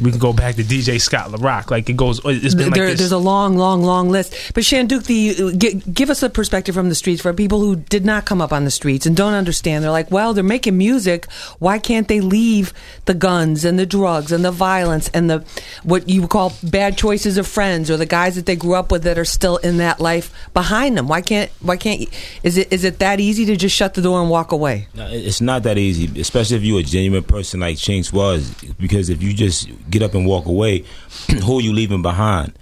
[0.02, 1.72] we can go back to DJ Scott LaRock.
[1.72, 2.22] Like it goes.
[2.24, 4.54] It's been there, like There's a long, long, long list.
[4.54, 8.06] But Shanduke, the give, give us a perspective from the streets for people who did
[8.06, 9.84] not come up on the streets and don't understand.
[9.84, 11.30] They're like, well, they're making music.
[11.60, 12.74] Why can't they leave
[13.06, 15.46] the guns and the drugs and the violence and the
[15.84, 19.04] what you call bad choices of friends or the guys that they grew up with
[19.04, 21.08] that are still in that life behind them?
[21.08, 21.52] Why can't?
[21.62, 22.08] Why can't?
[22.44, 24.88] Is it is it that easy to just shut the door and walk away?
[24.94, 28.54] No, it's not that easy, especially if you're a genuine person like Chinx was.
[28.80, 30.86] Because if you just get up and walk away,
[31.44, 32.54] who are you leaving behind?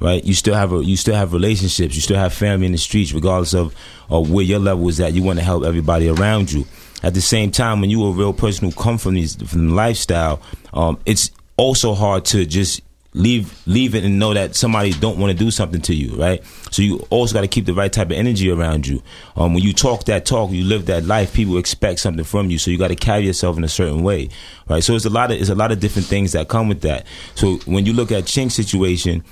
[0.00, 2.78] Right, you still have a, you still have relationships, you still have family in the
[2.78, 3.74] streets, regardless of,
[4.08, 5.12] of where your level is at.
[5.12, 6.64] You want to help everybody around you.
[7.02, 9.74] At the same time, when you're a real person who come from these from the
[9.74, 10.40] lifestyle,
[10.72, 12.80] um, it's also hard to just
[13.12, 16.44] leave leave it and know that somebody don't want to do something to you, right?
[16.70, 19.02] So you also got to keep the right type of energy around you.
[19.36, 21.34] Um, when you talk that talk, you live that life.
[21.34, 24.28] People expect something from you, so you got to carry yourself in a certain way,
[24.68, 24.82] right?
[24.82, 27.06] So it's a lot of it's a lot of different things that come with that.
[27.34, 29.24] So when you look at Chinx' situation,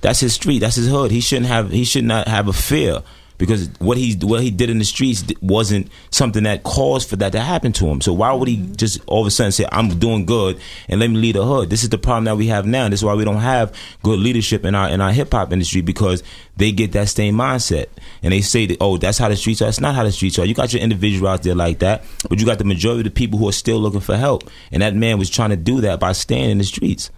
[0.00, 1.10] that's his street, that's his hood.
[1.10, 3.02] He shouldn't have he should not have a fear
[3.38, 7.32] because what he what he did in the streets wasn't something that caused for that
[7.32, 8.00] to happen to him.
[8.00, 8.74] So why would he mm-hmm.
[8.74, 11.70] just all of a sudden say I'm doing good and let me lead the hood?
[11.70, 12.88] This is the problem that we have now.
[12.88, 15.80] This is why we don't have good leadership in our in our hip hop industry
[15.80, 16.22] because
[16.56, 17.86] they get that same mindset
[18.22, 19.68] and they say that oh that's how the streets are.
[19.68, 20.46] It's not how the streets are.
[20.46, 23.10] You got your individual out there like that, but you got the majority of the
[23.10, 24.48] people who are still looking for help.
[24.72, 27.10] And that man was trying to do that by staying in the streets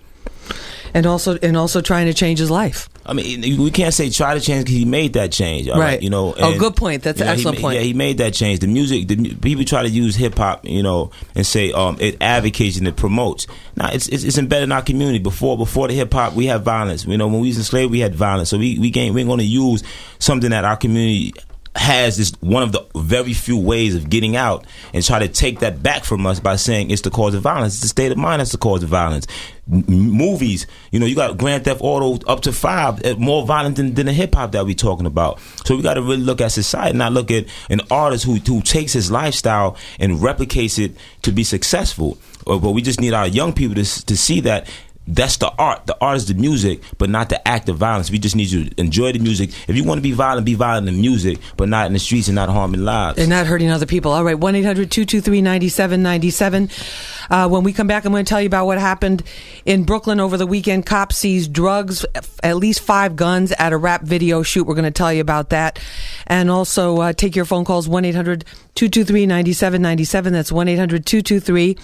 [0.94, 2.88] and also and also trying to change his life.
[3.08, 5.78] I mean, we can't say try to change because he made that change, right.
[5.78, 6.02] right?
[6.02, 6.34] You know.
[6.36, 7.02] oh, good point.
[7.02, 7.76] That's an know, excellent he, point.
[7.76, 8.60] Yeah, he made that change.
[8.60, 12.18] The music, the people try to use hip hop, you know, and say um, it
[12.20, 13.46] advocates and it promotes.
[13.76, 15.18] Now, it's, it's, it's embedded in our community.
[15.20, 17.06] Before before the hip hop, we had violence.
[17.06, 18.50] You know, when we was enslaved, we had violence.
[18.50, 19.82] So we we ain't, we're going to use
[20.18, 21.32] something that our community
[21.78, 25.60] has this one of the very few ways of getting out and try to take
[25.60, 27.74] that back from us by saying it's the cause of violence.
[27.74, 29.26] It's the state of mind that's the cause of violence.
[29.70, 33.76] M- movies, you know, you got Grand Theft Auto up to five, uh, more violent
[33.76, 35.38] than, than the hip hop that we talking about.
[35.64, 38.60] So we got to really look at society, not look at an artist who who
[38.60, 42.18] takes his lifestyle and replicates it to be successful.
[42.44, 44.68] But we just need our young people to to see that
[45.08, 45.86] that's the art.
[45.86, 48.10] The art is the music, but not the act of violence.
[48.10, 49.50] We just need you to enjoy the music.
[49.66, 52.28] If you want to be violent, be violent in music, but not in the streets
[52.28, 53.18] and not harming lives.
[53.18, 54.12] And not hurting other people.
[54.12, 56.70] All right, 1 800 223 9797.
[57.30, 59.22] Uh, when we come back, I'm going to tell you about what happened
[59.64, 60.84] in Brooklyn over the weekend.
[60.84, 62.04] Cops seized drugs,
[62.42, 64.64] at least five guns at a rap video shoot.
[64.64, 65.78] We're going to tell you about that.
[66.26, 68.44] And also uh, take your phone calls 1 800
[68.78, 70.32] 223 9797.
[70.32, 71.76] That's 1 800 223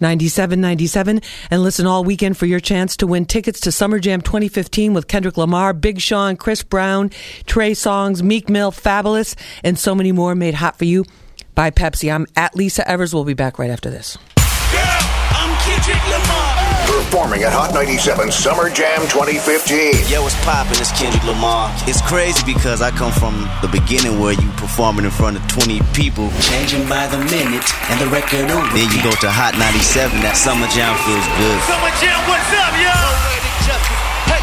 [0.00, 1.22] 9797.
[1.50, 5.08] And listen all weekend for your chance to win tickets to Summer Jam 2015 with
[5.08, 7.10] Kendrick Lamar, Big Sean, Chris Brown,
[7.46, 9.34] Trey Songz, Meek Mill, Fabolous,
[9.64, 11.06] and so many more made hot for you
[11.54, 12.14] by Pepsi.
[12.14, 13.14] I'm at Lisa Evers.
[13.14, 14.18] We'll be back right after this.
[17.12, 20.08] Performing at Hot 97 Summer Jam 2015.
[20.08, 20.80] Yo, what's poppin'?
[20.80, 21.68] It's Kendrick Lamar.
[21.84, 25.84] It's crazy because I come from the beginning where you performing in front of 20
[25.92, 26.32] people.
[26.40, 28.64] Changing by the minute and the record over.
[28.72, 30.24] Then you go to Hot 97.
[30.24, 31.58] That Summer Jam feels good.
[31.68, 32.96] Summer Jam, what's up, yo?
[34.32, 34.40] Hey,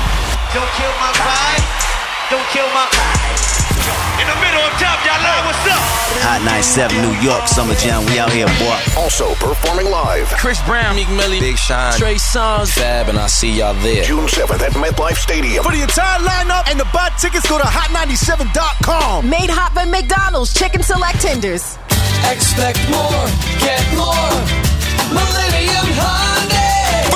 [0.53, 1.65] don't kill my vibe.
[2.29, 4.21] Don't kill my vibe.
[4.21, 5.98] In the middle of top, y'all know what's up.
[6.25, 8.05] Hot 97 New York Summer Jam.
[8.07, 8.77] We out here, boy.
[8.97, 13.59] Also performing live Chris Brown, Meek Millie, Big Sean, Trey Songz, Fab, and I see
[13.59, 14.03] y'all there.
[14.03, 15.63] June 7th at MetLife Stadium.
[15.63, 19.29] For the entire lineup and to buy tickets, go to hot97.com.
[19.29, 21.77] Made hot by McDonald's Chicken Select Tenders.
[22.29, 23.25] Expect more,
[23.63, 24.33] get more.
[25.13, 26.68] Millennium Hyundai.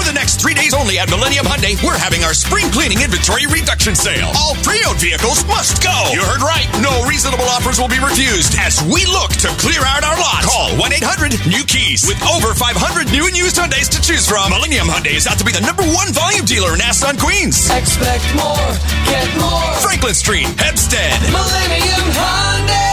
[0.04, 3.48] For the next three days only at Millennium Hyundai, we're having our spring cleaning inventory
[3.48, 4.36] reduction sale.
[4.36, 5.96] All pre-owned vehicles must go.
[6.12, 6.68] You heard right.
[6.84, 10.44] No reasonable offers will be refused as we look to clear out our lots.
[10.44, 12.04] Call 1-800-NEW-KEYS.
[12.04, 15.48] With over 500 new and used Hyundais to choose from, Millennium Hyundai is out to
[15.48, 17.72] be the number one volume dealer in Nassau Queens.
[17.72, 18.60] Expect more,
[19.08, 19.72] get more.
[19.80, 21.16] Franklin Street, Hempstead.
[21.32, 22.93] Millennium Hyundai.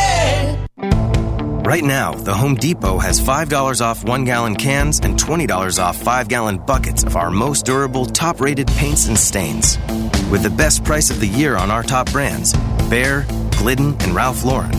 [1.64, 6.27] Right now, the Home Depot has $5 off one gallon cans and $20 off five
[6.27, 9.79] gallon buckets of our most durable, top rated paints and stains.
[10.31, 12.55] With the best price of the year on our top brands
[12.88, 13.27] Bear,
[13.59, 14.73] Glidden, and Ralph Lauren,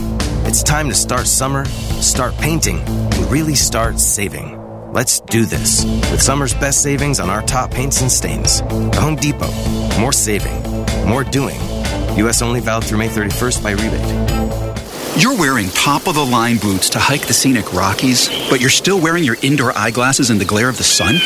[0.44, 4.58] it's time to start summer, start painting, and really start saving.
[4.92, 8.60] Let's do this with summer's best savings on our top paints and stains.
[8.60, 9.52] The Home Depot.
[9.98, 10.60] More saving,
[11.06, 11.60] more doing.
[12.18, 12.42] U.S.
[12.42, 14.61] only valid through May 31st by rebate.
[15.18, 18.98] You're wearing top of the line boots to hike the scenic Rockies, but you're still
[18.98, 21.16] wearing your indoor eyeglasses in the glare of the sun?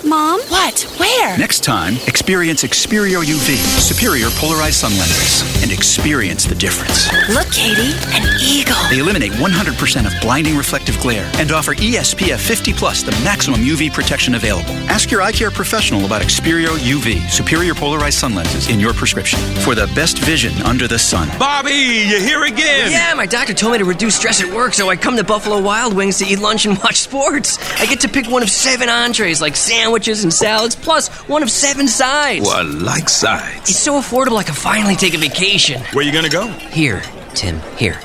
[0.00, 0.40] What's that, Mom?
[0.48, 0.80] What?
[0.98, 1.36] Where?
[1.38, 7.06] Next time, experience Xperio UV, superior polarized sun lenses, and experience the difference.
[7.28, 8.76] Look, Katie, an eagle.
[8.88, 13.92] They eliminate 100% of blinding reflective glare and offer ESPF 50 plus, the maximum UV
[13.92, 14.72] protection available.
[14.88, 19.38] Ask your eye care professional about Xperio UV, superior polarized sun lenses in your prescription
[19.62, 21.28] for the best vision under the sun.
[21.38, 22.90] Bobby, you here again?
[22.90, 25.60] Yeah, my doctor told me to reduce stress at work, so I come to Buffalo
[25.60, 27.58] Wild Wings to eat lunch and watch sports.
[27.78, 31.50] I get to pick one of seven entrees, like sandwiches and salads, plus one of
[31.50, 32.46] seven sides.
[32.46, 33.70] Well, I like sides.
[33.70, 35.82] It's so affordable I can finally take a vacation.
[35.92, 36.46] Where you gonna go?
[36.48, 37.02] Here,
[37.34, 38.00] Tim, here.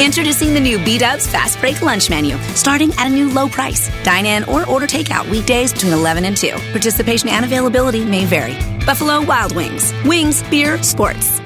[0.00, 3.90] Introducing the new B Dubs Fast Break Lunch Menu, starting at a new low price.
[4.04, 6.50] Dine in or order takeout weekdays between 11 and 2.
[6.72, 8.54] Participation and availability may vary.
[8.84, 9.92] Buffalo Wild Wings.
[10.04, 11.40] Wings, beer, sports.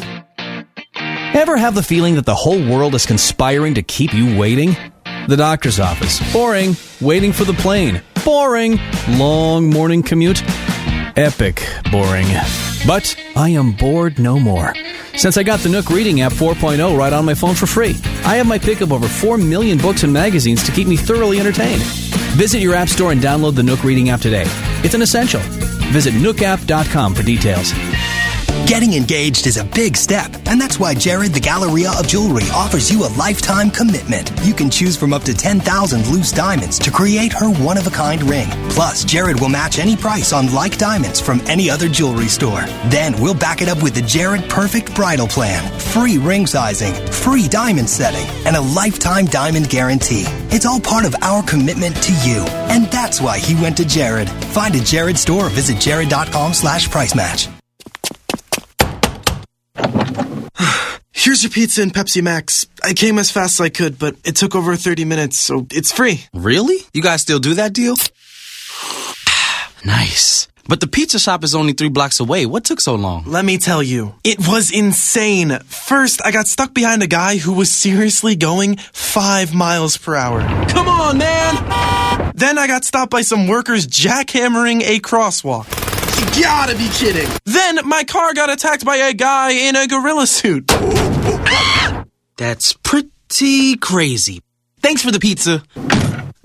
[1.35, 4.77] Ever have the feeling that the whole world is conspiring to keep you waiting?
[5.29, 6.21] The doctor's office.
[6.33, 6.75] Boring.
[7.01, 8.03] Waiting for the plane.
[8.25, 8.79] Boring.
[9.09, 10.43] Long morning commute.
[11.17, 12.27] Epic boring.
[12.87, 14.75] But I am bored no more.
[15.17, 18.37] Since I got the Nook Reading app 4.0 right on my phone for free, I
[18.37, 21.83] have my pick of over 4 million books and magazines to keep me thoroughly entertained.
[22.37, 24.45] Visit your app store and download the Nook Reading app today.
[24.85, 25.41] It's an essential.
[25.91, 27.73] Visit nookapp.com for details.
[28.69, 32.91] Getting engaged is a big step, and that's why Jared the Galleria of Jewelry offers
[32.91, 34.31] you a lifetime commitment.
[34.45, 37.91] You can choose from up to 10,000 loose diamonds to create her one of a
[37.91, 38.47] kind ring.
[38.69, 42.61] Plus, Jared will match any price on like diamonds from any other jewelry store.
[42.91, 47.49] Then we'll back it up with the Jared Perfect Bridal Plan, free ring sizing, free
[47.49, 50.25] diamond setting, and a lifetime diamond guarantee.
[50.51, 54.29] It's all part of our commitment to you, and that's why he went to Jared.
[54.53, 57.49] Find a Jared store or visit jared.com slash price match.
[61.29, 62.67] Here's your pizza and Pepsi Max.
[62.83, 65.93] I came as fast as I could, but it took over 30 minutes, so it's
[65.93, 66.25] free.
[66.33, 66.79] Really?
[66.95, 67.97] You guys still do that deal?
[69.85, 70.49] nice.
[70.67, 72.47] But the pizza shop is only three blocks away.
[72.47, 73.25] What took so long?
[73.27, 75.59] Let me tell you, it was insane.
[75.67, 80.41] First, I got stuck behind a guy who was seriously going five miles per hour.
[80.69, 82.33] Come on, man!
[82.37, 85.67] Then I got stopped by some workers jackhammering a crosswalk.
[86.19, 87.29] You gotta be kidding.
[87.45, 90.67] Then my car got attacked by a guy in a gorilla suit.
[92.37, 94.41] That's pretty crazy.
[94.81, 95.63] Thanks for the pizza.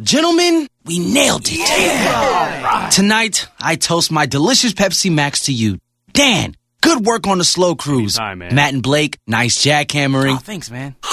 [0.02, 1.60] Gentlemen, we nailed it.
[1.60, 2.90] Yeah.
[2.90, 5.80] Tonight, I toast my delicious Pepsi Max to you.
[6.12, 8.16] Dan, good work on the slow cruise.
[8.16, 8.54] Time, man.
[8.54, 10.36] Matt and Blake, nice jackhammering.
[10.36, 10.96] Oh, thanks, man.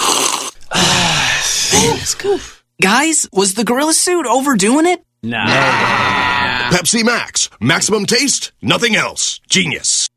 [0.74, 2.40] man, that's good.
[2.82, 5.04] Guys, was the gorilla suit overdoing it?
[5.22, 5.46] Nah.
[6.70, 7.48] Pepsi Max.
[7.60, 9.40] Maximum taste, nothing else.
[9.48, 10.09] Genius.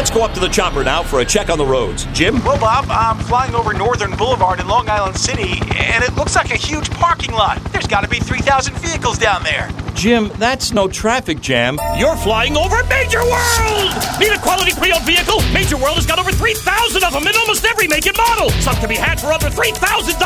[0.00, 2.06] Let's go up to the chopper now for a check on the roads.
[2.14, 2.42] Jim?
[2.42, 6.50] Well, Bob, I'm flying over Northern Boulevard in Long Island City, and it looks like
[6.50, 7.62] a huge parking lot.
[7.64, 9.68] There's got to be 3,000 vehicles down there.
[9.92, 11.78] Jim, that's no traffic jam.
[11.98, 13.92] You're flying over Major World!
[14.16, 15.44] Need a quality pre-owned vehicle?
[15.52, 18.48] Major World has got over 3,000 of them in almost every make and model.
[18.64, 20.16] Some can be had for under $3,000.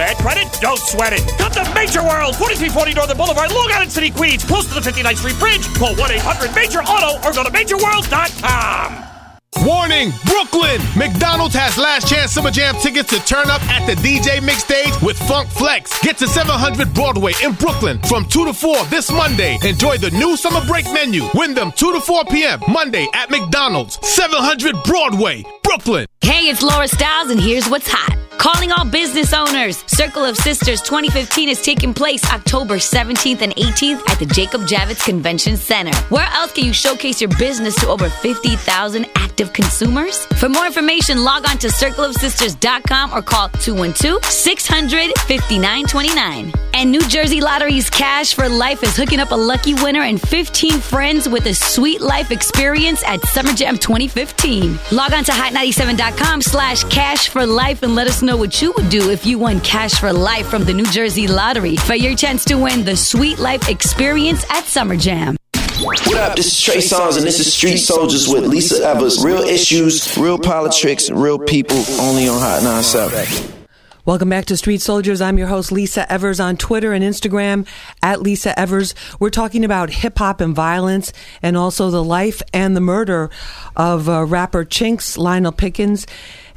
[0.00, 0.48] Bad credit?
[0.62, 1.20] Don't sweat it.
[1.36, 5.20] Come to Major World, 4340 Northern Boulevard, Long Island City, Queens, close to the 59th
[5.20, 5.68] Street Bridge.
[5.76, 9.17] Call 1-800-MAJOR-AUTO or go to MajorWorld.com.
[9.56, 10.80] Warning, Brooklyn!
[10.96, 14.92] McDonald's has last chance Summer Jam tickets to turn up at the DJ Mix stage
[15.02, 16.00] with Funk Flex.
[16.00, 19.58] Get to 700 Broadway in Brooklyn from 2 to 4 this Monday.
[19.64, 21.24] Enjoy the new summer break menu.
[21.34, 22.60] Win them 2 to 4 p.m.
[22.68, 23.98] Monday at McDonald's.
[24.06, 26.06] 700 Broadway, Brooklyn.
[26.20, 28.27] Hey, it's Laura Stylez, and here's what's hot.
[28.38, 29.84] Calling all business owners.
[29.88, 35.04] Circle of Sisters 2015 is taking place October 17th and 18th at the Jacob Javits
[35.04, 35.94] Convention Center.
[36.08, 40.24] Where else can you showcase your business to over 50,000 active consumers?
[40.38, 46.52] For more information, log on to circleofsisters.com or call 212 600 5929.
[46.74, 50.78] And New Jersey Lottery's Cash for Life is hooking up a lucky winner and 15
[50.78, 54.78] friends with a sweet life experience at Summer Jam 2015.
[54.92, 58.90] Log on to hot97.com slash cash for life and let us know what you would
[58.90, 62.44] do if you won cash for life from the New Jersey Lottery for your chance
[62.46, 65.36] to win the sweet life experience at Summer Jam.
[65.80, 66.36] What up?
[66.36, 69.24] This is Trey Songz, and this is Street Soldiers with Lisa Evers.
[69.24, 73.54] Real issues, real politics, real people, only on Hot 97.
[74.08, 75.20] Welcome back to Street Soldiers.
[75.20, 77.68] I'm your host, Lisa Evers, on Twitter and Instagram
[78.02, 78.94] at Lisa Evers.
[79.20, 81.12] We're talking about hip hop and violence
[81.42, 83.28] and also the life and the murder
[83.76, 86.06] of uh, rapper Chinx, Lionel Pickens.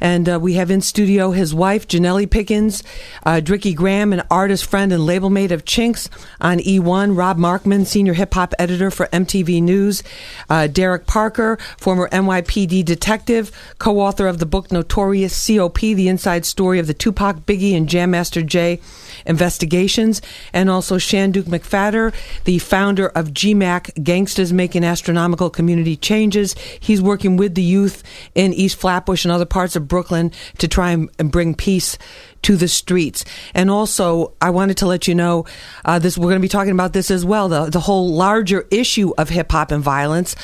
[0.02, 2.82] And uh, we have in studio his wife, Janelle Pickens,
[3.24, 6.08] uh, Dricky Graham, an artist friend and label mate of Chinx.
[6.40, 10.02] On E1, Rob Markman, senior hip hop editor for MTV News,
[10.50, 16.44] uh, Derek Parker, former NYPD detective, co author of the book Notorious COP, the inside
[16.44, 18.80] story of the Tupac, Biggie, and Jam Master Jay
[19.24, 20.20] investigations,
[20.52, 22.12] and also Shanduke McPhatter,
[22.42, 26.56] the founder of GMAC, Gangstas Making Astronomical Community Changes.
[26.80, 28.02] He's working with the youth
[28.34, 31.98] in East Flatbush and other parts of Brooklyn to try and bring peace
[32.42, 33.26] to the streets.
[33.54, 35.44] And also, I wanted to let you know
[35.84, 36.16] uh, this.
[36.16, 37.50] We're going to be talking about this as well.
[37.50, 40.34] The the whole larger issue of hip hop and violence.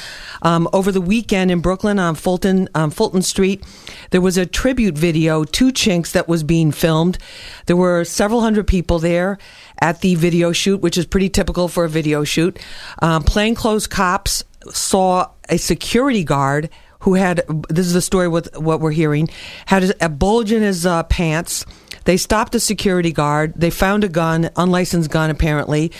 [0.42, 3.64] Um, over the weekend in Brooklyn on Fulton um, Fulton Street,
[4.10, 7.16] there was a tribute video to Chinx that was being filmed.
[7.64, 9.38] There were several hundred people there
[9.80, 12.58] at the video shoot, which is pretty typical for a video shoot.
[13.00, 16.68] Um, plainclothes cops saw a security guard
[17.00, 19.28] who had this is the story with what we're hearing
[19.66, 21.64] had a bulge in his uh, pants
[22.08, 23.52] they stopped a security guard.
[23.54, 25.92] They found a gun, unlicensed gun apparently,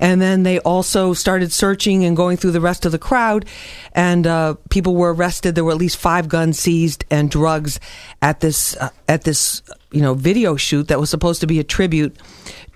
[0.00, 3.46] and then they also started searching and going through the rest of the crowd.
[3.92, 5.54] And uh, people were arrested.
[5.54, 7.78] There were at least five guns seized and drugs
[8.20, 11.64] at this uh, at this you know video shoot that was supposed to be a
[11.64, 12.16] tribute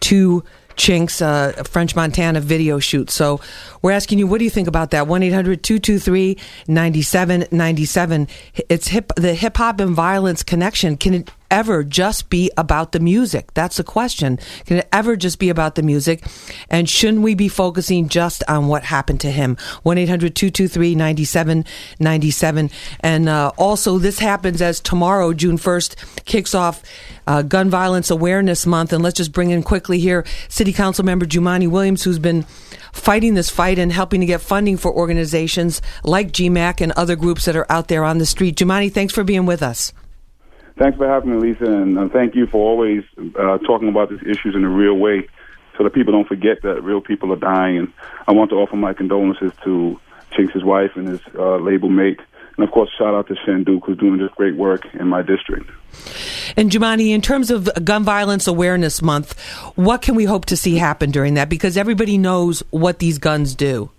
[0.03, 0.45] to
[0.77, 3.11] Chinx' uh, French Montana video shoot.
[3.11, 3.41] So
[3.83, 5.07] we're asking you, what do you think about that?
[5.07, 8.29] 1 800 223 9797.
[8.69, 10.97] It's hip, the hip hop and violence connection.
[10.97, 13.53] Can it ever just be about the music?
[13.55, 14.39] That's the question.
[14.65, 16.25] Can it ever just be about the music?
[16.71, 19.57] And shouldn't we be focusing just on what happened to him?
[19.83, 22.71] 1 800 223 9797.
[23.01, 26.83] And uh, also, this happens as tomorrow, June 1st, kicks off
[27.27, 28.93] uh, Gun Violence Awareness Month.
[28.93, 32.45] And let's just bring in quickly here City Council member Jumaane Williams, who's been
[32.93, 37.45] fighting this fight and helping to get funding for organizations like GMAC and other groups
[37.45, 38.57] that are out there on the street.
[38.57, 39.93] Jumaane, thanks for being with us.
[40.79, 44.21] Thanks for having me, Lisa, and uh, thank you for always uh, talking about these
[44.23, 45.27] issues in a real way
[45.77, 47.79] so that people don't forget that real people are dying.
[47.79, 47.93] And
[48.29, 49.99] I want to offer my condolences to
[50.33, 52.21] Chinx' wife and his uh, label mate.
[52.57, 55.71] And of course, shout out to Shanduke, who's doing just great work in my district.
[56.57, 59.39] And Jumaane, in terms of Gun Violence Awareness Month,
[59.77, 61.49] what can we hope to see happen during that?
[61.49, 63.91] Because everybody knows what these guns do.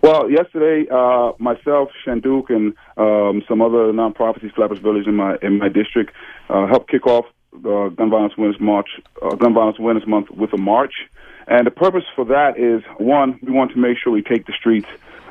[0.00, 5.58] Well, yesterday, uh, myself, Shanduke, and um, some other nonprofits, Flatbush Village in my in
[5.58, 6.14] my district,
[6.48, 8.88] uh, helped kick off the Gun Violence Awareness March,
[9.22, 10.94] uh, Gun Violence Awareness Month with a march.
[11.46, 14.52] And the purpose for that is one, we want to make sure we take the
[14.52, 14.88] streets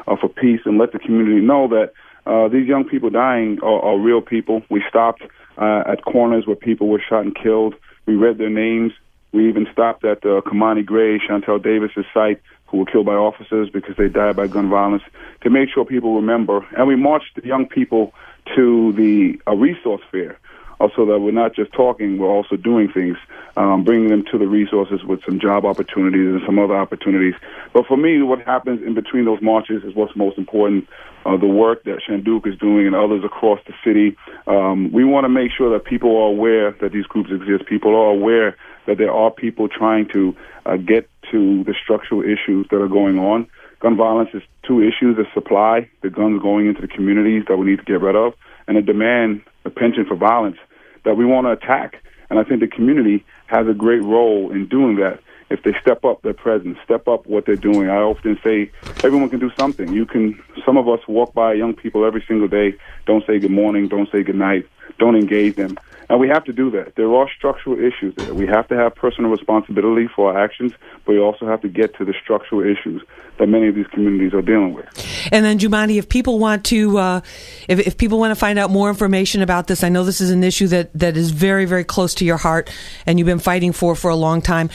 [0.07, 1.93] uh, for peace and let the community know that
[2.25, 4.63] uh, these young people dying are, are real people.
[4.69, 5.21] We stopped
[5.57, 7.75] uh, at corners where people were shot and killed.
[8.05, 8.93] We read their names.
[9.31, 13.69] We even stopped at uh, Kimani Gray, Shantel Davis's site, who were killed by officers
[13.69, 15.03] because they died by gun violence,
[15.41, 16.65] to make sure people remember.
[16.77, 18.13] And we marched the young people
[18.55, 20.37] to the uh, resource fair,
[20.79, 23.17] also that we're not just talking, we're also doing things,
[23.55, 27.33] um, bringing them to the resources with some job opportunities and some other opportunities.
[27.73, 30.87] But for me, what happens in between those marches is what's most important.
[31.25, 34.15] Uh, the work that Shanduke is doing and others across the city.
[34.45, 37.65] Um, we want to make sure that people are aware that these groups exist.
[37.65, 38.55] People are aware
[38.87, 40.35] that there are people trying to
[40.65, 43.47] uh, get to the structural issues that are going on.
[43.79, 47.67] Gun violence is two issues: the supply, the guns going into the communities that we
[47.67, 48.33] need to get rid of,
[48.67, 50.57] and the demand, the penchant for violence
[51.05, 52.01] that we want to attack.
[52.29, 56.03] And I think the community has a great role in doing that if they step
[56.03, 57.89] up their presence, step up what they're doing.
[57.89, 58.71] I often say
[59.03, 59.93] everyone can do something.
[59.93, 60.41] You can.
[60.65, 62.75] Some of us walk by young people every single day.
[63.05, 63.87] Don't say good morning.
[63.87, 64.67] Don't say good night.
[64.99, 65.77] Don't engage them.
[66.09, 66.95] And we have to do that.
[66.95, 68.33] There are structural issues there.
[68.33, 70.71] We have to have personal responsibility for our actions,
[71.05, 73.01] but we also have to get to the structural issues
[73.39, 74.85] that many of these communities are dealing with.
[75.31, 77.21] And then, Jumaane, if people want to, uh,
[77.67, 80.31] if, if people want to find out more information about this, I know this is
[80.31, 82.71] an issue that, that is very, very close to your heart
[83.05, 84.69] and you've been fighting for for a long time.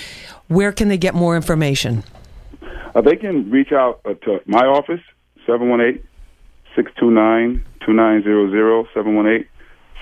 [0.53, 2.05] Where can they get more information?
[2.95, 5.01] Uh, they can reach out uh, to my office,
[5.47, 6.03] 718
[6.77, 9.49] 629 2900, 718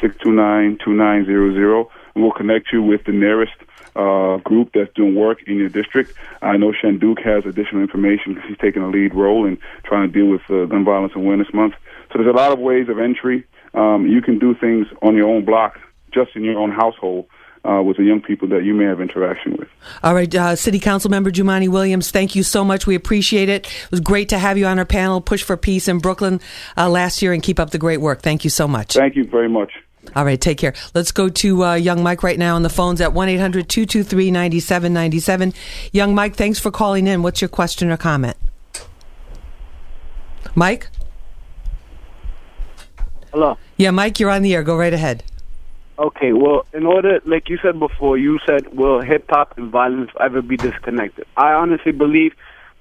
[0.00, 3.54] 629 2900, and we'll connect you with the nearest
[3.94, 6.14] uh, group that's doing work in your district.
[6.42, 10.12] I know Shanduke has additional information because he's taking a lead role in trying to
[10.12, 11.74] deal with uh, Gun Violence Awareness Month.
[12.10, 13.46] So there's a lot of ways of entry.
[13.74, 15.78] Um, you can do things on your own block,
[16.12, 17.26] just in your own household.
[17.62, 19.68] Uh, with the young people that you may have interaction with.
[20.02, 22.86] All right, uh, City Council Member Jumaane Williams, thank you so much.
[22.86, 23.66] We appreciate it.
[23.66, 26.40] It was great to have you on our panel, Push for Peace in Brooklyn
[26.78, 28.22] uh, last year, and keep up the great work.
[28.22, 28.94] Thank you so much.
[28.94, 29.72] Thank you very much.
[30.16, 30.72] All right, take care.
[30.94, 34.30] Let's go to uh, Young Mike right now on the phones at 1 800 223
[34.30, 35.52] 9797.
[35.92, 37.22] Young Mike, thanks for calling in.
[37.22, 38.36] What's your question or comment?
[40.54, 40.88] Mike?
[43.32, 43.56] Hello.
[43.76, 44.62] Yeah, Mike, you're on the air.
[44.62, 45.22] Go right ahead.
[46.00, 50.10] Okay, well, in order, like you said before, you said, will hip hop and violence
[50.18, 51.26] ever be disconnected?
[51.36, 52.32] I honestly believe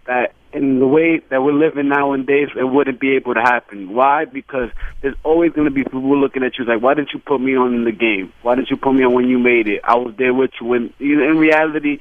[0.07, 3.93] that in the way that we're living nowadays, it wouldn't be able to happen.
[3.93, 4.23] Why?
[4.23, 4.69] Because
[5.01, 7.57] there's always going to be people looking at you like, why didn't you put me
[7.57, 8.31] on in the game?
[8.41, 9.81] Why didn't you put me on when you made it?
[9.83, 10.67] I was there with you.
[10.67, 11.99] When in reality,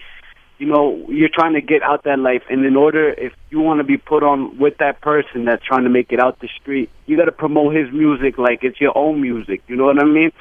[0.58, 3.78] you know, you're trying to get out that life, and in order, if you want
[3.78, 6.90] to be put on with that person that's trying to make it out the street,
[7.06, 9.62] you got to promote his music like it's your own music.
[9.66, 10.32] You know what I mean?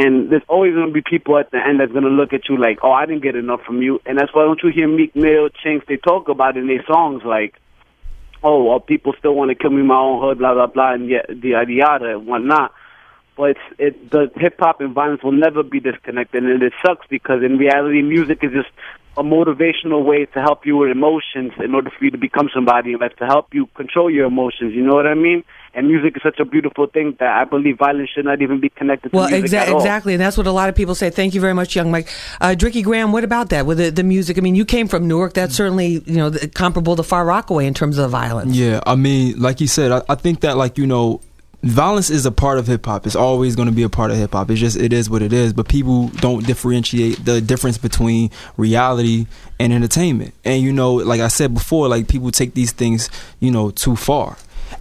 [0.00, 2.48] And there's always going to be people at the end that's going to look at
[2.48, 4.00] you like, oh, I didn't get enough from you.
[4.06, 7.22] And that's why don't you hear Meek Mill, Chinx, they talk about in their songs
[7.24, 7.60] like,
[8.44, 10.92] oh, well, people still want to kill me in my own hood, blah, blah, blah,
[10.92, 12.72] and yet, the yada, and whatnot.
[13.36, 16.44] But it's, it, the hip hop and violence will never be disconnected.
[16.44, 18.70] And it sucks because in reality, music is just
[19.16, 22.92] a motivational way to help you with emotions in order for you to become somebody
[22.92, 24.74] and like to help you control your emotions.
[24.74, 25.42] You know what I mean?
[25.74, 28.68] And music is such a beautiful thing that I believe violence should not even be
[28.68, 29.78] connected to well, music exa- at all.
[29.78, 31.10] exactly, and that's what a lot of people say.
[31.10, 32.08] Thank you very much, young Mike.
[32.40, 34.38] Uh, Dricky Graham, what about that with the, the music?
[34.38, 35.34] I mean, you came from Newark.
[35.34, 38.56] That's certainly you know comparable to Far Rockaway in terms of the violence.
[38.56, 41.20] Yeah, I mean, like you said, I, I think that like you know
[41.62, 43.06] violence is a part of hip hop.
[43.06, 44.50] It's always going to be a part of hip hop.
[44.50, 45.52] It's just it is what it is.
[45.52, 49.26] But people don't differentiate the difference between reality
[49.58, 50.34] and entertainment.
[50.44, 53.10] And you know, like I said before, like people take these things,
[53.40, 54.36] you know, too far.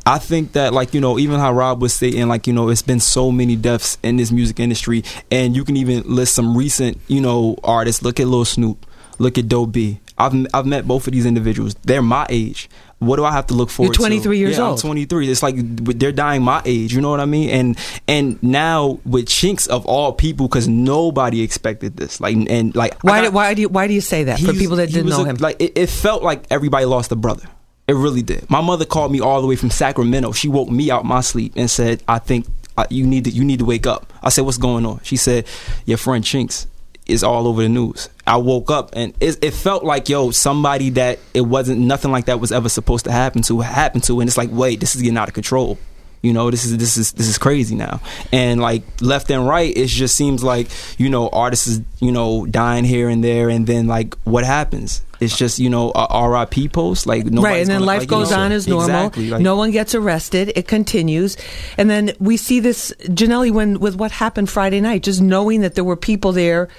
[0.06, 2.82] I think that like you know even how Rob was saying like you know it's
[2.82, 7.00] been so many deaths in this music industry and you can even list some recent
[7.08, 8.86] you know artists look at Lil Snoop
[9.20, 12.70] look at Dope B I've I've met both of these individuals they're my age
[13.00, 14.40] what do I have to look forward You're 23 to?
[14.40, 14.80] years yeah, old.
[14.80, 17.78] I'm 23 it's like they're dying my age you know what I mean and
[18.08, 23.22] and now with Chinx of all people because nobody expected this like and like Why,
[23.24, 25.28] do, why do you why do you say that for people that didn't know a-
[25.28, 25.36] him?
[25.36, 27.48] Like it, it felt like everybody lost a brother.
[27.88, 28.50] It really did.
[28.50, 30.34] My mother called me all the way from Sacramento.
[30.34, 33.46] She woke me out my sleep and said, "I think uh, you need to you
[33.46, 35.46] need to wake up." I said, "What's going on?" She said,
[35.86, 36.68] "Your friend Chinx
[37.06, 40.90] is all over the news." I woke up and it, it felt like yo somebody
[40.92, 44.28] that it wasn't nothing like that was ever supposed to happen to happened to, and
[44.28, 45.78] it's like wait, this is getting out of control.
[46.22, 48.02] You know, this is this is this is crazy now.
[48.34, 50.68] And like left and right, it just seems like
[51.00, 55.04] you know artists is you know dying here and there, and then like what happens?
[55.20, 58.32] It's just you know a RIP post, like right, and then gonna, life like, goes
[58.32, 58.90] know, on as normal.
[59.08, 60.52] Exactly, like- no one gets arrested.
[60.56, 61.38] It continues,
[61.78, 65.04] and then we see this Janelli when with what happened Friday night.
[65.04, 66.70] Just knowing that there were people there,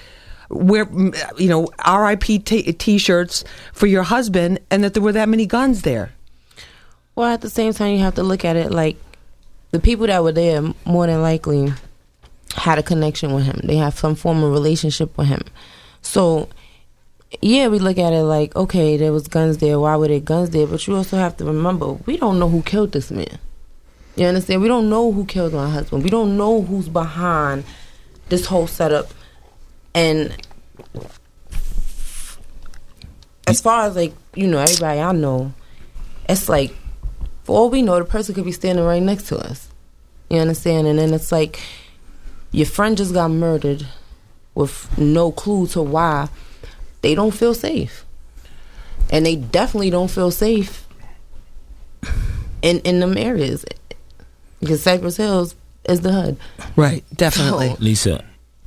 [0.49, 5.29] wear mm, you know RIP t- t-shirts for your husband, and that there were that
[5.29, 6.11] many guns there.
[7.15, 8.95] Well, at the same time, you have to look at it like
[9.71, 11.73] the people that were there more than likely
[12.55, 13.59] had a connection with him.
[13.63, 15.41] They have some form of relationship with him.
[16.01, 16.49] So,
[17.41, 19.79] yeah, we look at it like, okay, there was guns there.
[19.79, 20.67] Why were there guns there?
[20.67, 23.39] But you also have to remember, we don't know who killed this man.
[24.15, 24.61] You understand?
[24.61, 26.03] We don't know who killed my husband.
[26.03, 27.63] We don't know who's behind
[28.29, 29.11] this whole setup.
[29.93, 30.35] And
[33.47, 35.53] as far as like, you know, everybody I know,
[36.27, 36.75] it's like
[37.43, 39.69] for all we know, the person could be standing right next to us.
[40.29, 40.87] You understand?
[40.87, 41.59] And then it's like
[42.51, 43.87] your friend just got murdered
[44.53, 46.29] with no clue to why.
[47.01, 48.05] They don't feel safe,
[49.11, 50.87] and they definitely don't feel safe
[52.61, 53.65] in in them areas
[54.59, 56.37] because Cypress Hills is the hood.
[56.75, 57.75] Right, definitely.
[57.79, 58.23] Lisa,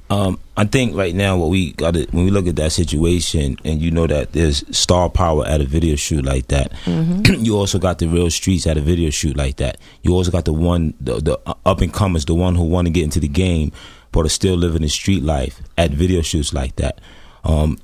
[0.08, 3.58] um, I think right now what we got to when we look at that situation,
[3.64, 6.72] and you know that there's star power at a video shoot like that.
[6.84, 7.34] Mm-hmm.
[7.44, 9.78] you also got the real streets at a video shoot like that.
[10.02, 12.90] You also got the one, the, the up and comers, the one who want to
[12.92, 13.72] get into the game
[14.12, 17.00] but are still living the street life at video shoots like that.
[17.44, 17.78] Um,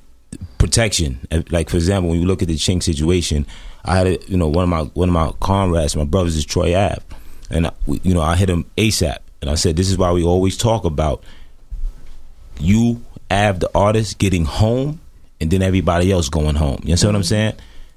[0.57, 3.45] protection, Uh, like for example, when you look at the Chinx situation,
[3.85, 6.45] I had a, you know one of my one of my comrades, my brothers is
[6.45, 7.01] Troy Ave,
[7.49, 7.71] and I,
[8.03, 10.85] you know I hit him ASAP, and I said this is why we always talk
[10.85, 11.23] about
[12.59, 13.01] you,
[13.31, 14.99] Av, the artist, getting home,
[15.39, 16.79] and then everybody else going home.
[16.83, 17.53] You understand what I'm saying?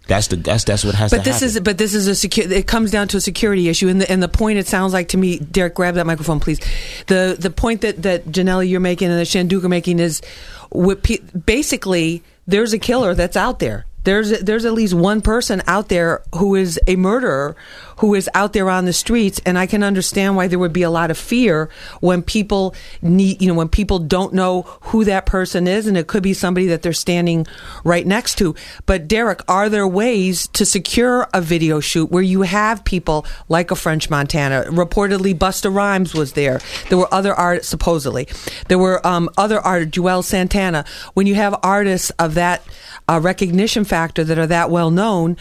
[0.08, 1.48] That's the that's that's what has But to this happen.
[1.48, 2.50] is but this is a secure.
[2.50, 5.08] It comes down to a security issue, and the and the point it sounds like
[5.08, 6.58] to me, Derek, grab that microphone, please.
[7.06, 10.20] The the point that that Janelle you're making and that Shanduke are making is,
[11.46, 13.86] basically there's a killer that's out there.
[14.04, 17.56] There's there's at least one person out there who is a murderer
[17.98, 20.82] who is out there on the streets, and I can understand why there would be
[20.82, 25.26] a lot of fear when people need you know when people don't know who that
[25.26, 27.46] person is, and it could be somebody that they're standing
[27.84, 28.54] right next to.
[28.86, 33.70] But Derek, are there ways to secure a video shoot where you have people like
[33.70, 34.64] a French Montana?
[34.68, 36.60] Reportedly, Busta Rhymes was there.
[36.88, 38.26] There were other artists, supposedly.
[38.68, 40.84] There were um, other artists, Juelz Santana.
[41.14, 42.62] When you have artists of that
[43.08, 45.36] uh, recognition factor that are that well known,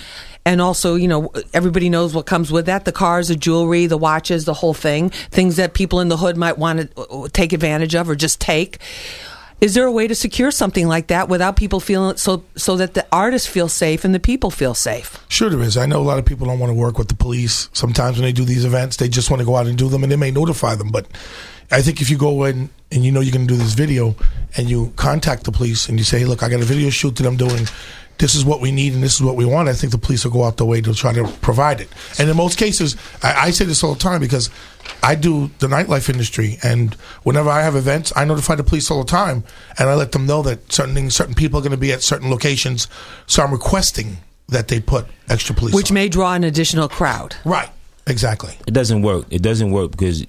[0.46, 3.98] and also, you know, everybody knows what comes with that the cars, the jewelry, the
[3.98, 7.96] watches, the whole thing, things that people in the hood might want to take advantage
[7.96, 8.80] of or just take.
[9.62, 12.96] Is there a way to secure something like that without people feeling so so that
[12.96, 15.24] the artists feel safe and the people feel safe?
[15.30, 15.78] Sure, there is.
[15.78, 17.70] I know a lot of people don't want to work with the police.
[17.72, 20.02] Sometimes when they do these events, they just want to go out and do them,
[20.02, 20.90] and they may notify them.
[20.90, 21.06] But
[21.70, 24.16] I think if you go in and you know you're going to do this video,
[24.58, 27.16] and you contact the police and you say, hey, "Look, I got a video shoot
[27.18, 27.68] that I'm doing.
[28.18, 30.24] This is what we need, and this is what we want." I think the police
[30.24, 31.90] will go out their way to try to provide it.
[32.20, 34.50] And in most cases, I, I say this all the time because
[35.02, 39.04] I do the nightlife industry, and whenever I have events, I notify the police all
[39.04, 39.44] the time,
[39.80, 42.04] and I let them know that certain things, certain people are going to be at
[42.04, 42.88] certain locations.
[43.28, 44.18] So I'm requesting
[44.50, 45.74] that they put extra police.
[45.74, 47.36] Which may draw an additional crowd.
[47.46, 47.70] Right.
[48.08, 48.54] Exactly.
[48.68, 49.26] It doesn't work.
[49.30, 50.26] It doesn't work because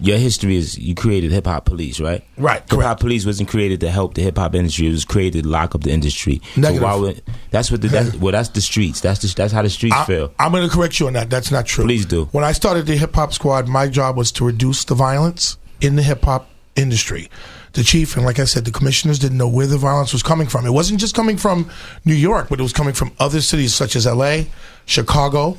[0.00, 2.24] your history is you created hip hop police, right?
[2.36, 2.62] Right.
[2.70, 4.86] Hip hop police wasn't created to help the hip hop industry.
[4.86, 6.42] It was created to lock up the industry.
[6.56, 6.82] Negative.
[6.82, 9.00] So would that's what the that's, well that's the streets.
[9.00, 10.32] That's the, that's how the streets I, feel.
[10.38, 11.30] I'm going to correct you on that.
[11.30, 11.84] That's not true.
[11.84, 12.26] Please do.
[12.26, 15.96] When I started the hip hop squad, my job was to reduce the violence in
[15.96, 17.30] the hip hop industry.
[17.72, 20.46] The chief and, like I said, the commissioners didn't know where the violence was coming
[20.46, 20.66] from.
[20.66, 21.70] It wasn't just coming from
[22.04, 24.48] New York, but it was coming from other cities such as L.A.,
[24.84, 25.56] Chicago,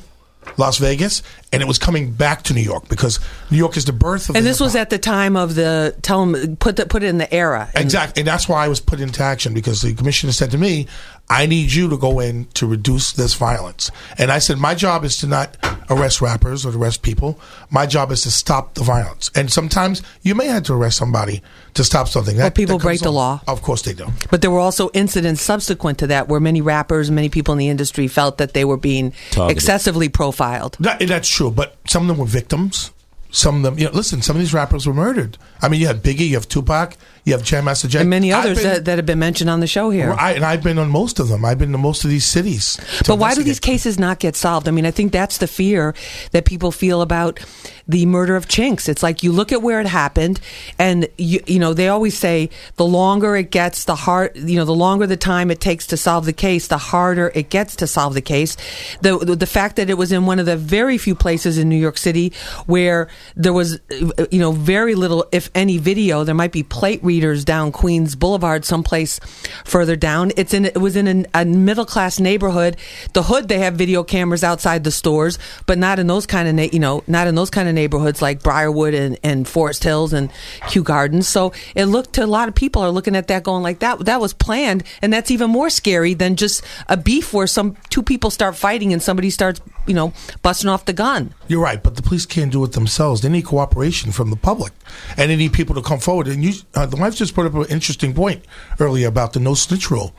[0.56, 1.22] Las Vegas,
[1.52, 3.20] and it was coming back to New York because
[3.50, 4.36] New York is the birth of.
[4.36, 7.18] And this was at the time of the tell them put the, put it in
[7.18, 7.70] the era.
[7.74, 10.58] And- Exactly, and that's why I was put into action because the commissioner said to
[10.58, 10.86] me,
[11.28, 15.04] "I need you to go in to reduce this violence." And I said, "My job
[15.04, 15.56] is to not
[15.90, 17.38] arrest rappers or arrest people.
[17.70, 19.30] My job is to stop the violence.
[19.34, 21.42] And sometimes you may have to arrest somebody
[21.74, 22.36] to stop something.
[22.36, 23.40] Well, That, people that comes break the law.
[23.46, 24.06] Of course they do.
[24.30, 27.68] But there were also incidents subsequent to that where many rappers, many people in the
[27.68, 29.56] industry felt that they were being Targeted.
[29.56, 30.76] excessively profiled.
[30.80, 32.90] That, that's true, but some of them were victims.
[33.30, 35.38] Some of them, you know, listen, some of these rappers were murdered.
[35.60, 38.32] I mean, you have Biggie, you have Tupac, you have Jam Master Jay, And many
[38.32, 40.12] others been- that, that have been mentioned on the show here.
[40.12, 41.44] I, and I've been on most of them.
[41.44, 42.78] I've been to most of these cities.
[43.06, 44.68] But why do these cases not get solved?
[44.68, 45.94] I mean, I think that's the fear
[46.32, 47.40] that people feel about
[47.88, 48.88] the murder of Chinx.
[48.88, 50.40] It's like you look at where it happened,
[50.78, 54.64] and you, you know they always say the longer it gets, the hard you know
[54.64, 57.86] the longer the time it takes to solve the case, the harder it gets to
[57.86, 58.56] solve the case.
[59.02, 61.68] The the, the fact that it was in one of the very few places in
[61.68, 62.32] New York City
[62.66, 66.24] where there was uh, you know very little, if any, video.
[66.24, 69.20] There might be plate readers down Queens Boulevard, someplace
[69.64, 70.32] further down.
[70.36, 72.76] It's in it was in an, a middle class neighborhood.
[73.12, 76.54] The hood they have video cameras outside the stores, but not in those kind of
[76.56, 80.12] na- you know not in those kind of neighborhoods like Briarwood and, and Forest Hills
[80.12, 80.28] and
[80.68, 81.28] Kew Gardens.
[81.28, 84.00] So it looked to a lot of people are looking at that going like that
[84.06, 88.02] that was planned, and that's even more scary than just a beef where some two
[88.02, 90.12] people start fighting and somebody starts you know
[90.42, 91.32] busting off the gun.
[91.46, 93.20] You're right, but the police can't do it themselves.
[93.20, 94.72] They need cooperation from the public,
[95.16, 96.28] and they need people to come forward.
[96.28, 98.44] And you, uh, the wife just put up an interesting point
[98.80, 100.14] earlier about the no snitch rule.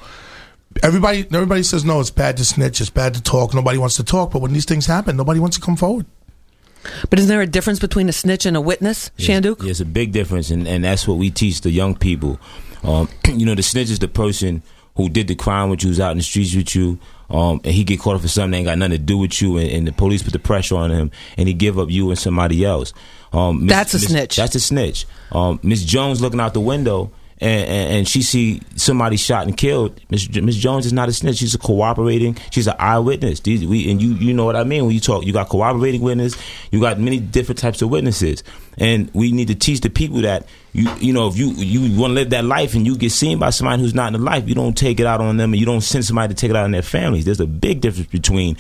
[0.84, 2.00] Everybody, everybody says no.
[2.00, 2.82] It's bad to snitch.
[2.82, 3.54] It's bad to talk.
[3.54, 4.32] Nobody wants to talk.
[4.32, 6.06] But when these things happen, nobody wants to come forward.
[7.10, 9.60] But isn't there a difference between a snitch and a witness, Shanduke?
[9.60, 12.40] There's a big difference, and, and that's what we teach the young people.
[12.84, 14.64] Um, you know, the snitch is the person
[14.96, 17.00] who did the crime with you, who's out in the streets with you,
[17.30, 19.42] um, and he get caught up for something that ain't got nothing to do with
[19.42, 22.10] you, and, and the police put the pressure on him, and he give up you
[22.10, 22.94] and somebody else.
[23.34, 24.36] Um, Miss- That's a Miss- snitch.
[24.38, 25.06] That's a snitch.
[25.32, 27.12] Um, Miss Jones looking out the window.
[27.42, 30.00] And, and, and she see somebody shot and killed.
[30.10, 31.36] Miss Miss Jones is not a snitch.
[31.36, 32.38] She's a cooperating.
[32.50, 33.42] She's an eyewitness.
[33.42, 35.26] These, we and you you know what I mean when you talk.
[35.26, 36.38] You got cooperating witness.
[36.72, 38.42] You got many different types of witnesses,
[38.78, 42.12] and we need to teach the people that you you know if you you want
[42.12, 44.48] to live that life and you get seen by somebody who's not in the life,
[44.48, 46.56] you don't take it out on them and you don't send somebody to take it
[46.56, 47.26] out on their families.
[47.26, 48.56] There's a big difference between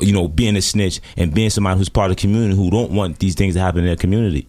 [0.00, 2.90] you know being a snitch and being somebody who's part of the community who don't
[2.92, 4.48] want these things to happen in their community.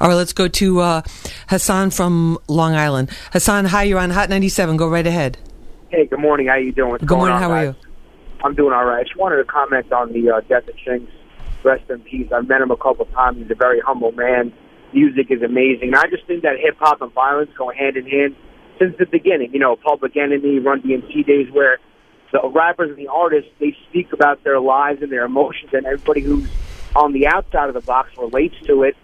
[0.00, 1.02] All right, let's go to uh,
[1.48, 3.10] Hassan from Long Island.
[3.32, 4.76] Hassan, hi, you're on Hot 97.
[4.76, 5.36] Go right ahead.
[5.90, 6.46] Hey, good morning.
[6.46, 6.90] How you doing?
[6.92, 7.34] What's Good going morning.
[7.34, 7.74] on, How are you?
[8.42, 9.00] I'm doing all right.
[9.00, 11.06] I just wanted to comment on the uh, death of Chinx.
[11.62, 12.30] Rest in peace.
[12.32, 13.38] I've met him a couple of times.
[13.38, 14.52] He's a very humble man.
[14.94, 15.88] Music is amazing.
[15.88, 18.36] And I just think that hip hop and violence go hand in hand
[18.78, 19.52] since the beginning.
[19.52, 21.78] You know, Public Enemy, Run DMC days where
[22.32, 26.20] the rappers and the artists, they speak about their lives and their emotions and everybody
[26.20, 26.48] who's
[26.94, 28.96] on the outside of the box relates to it.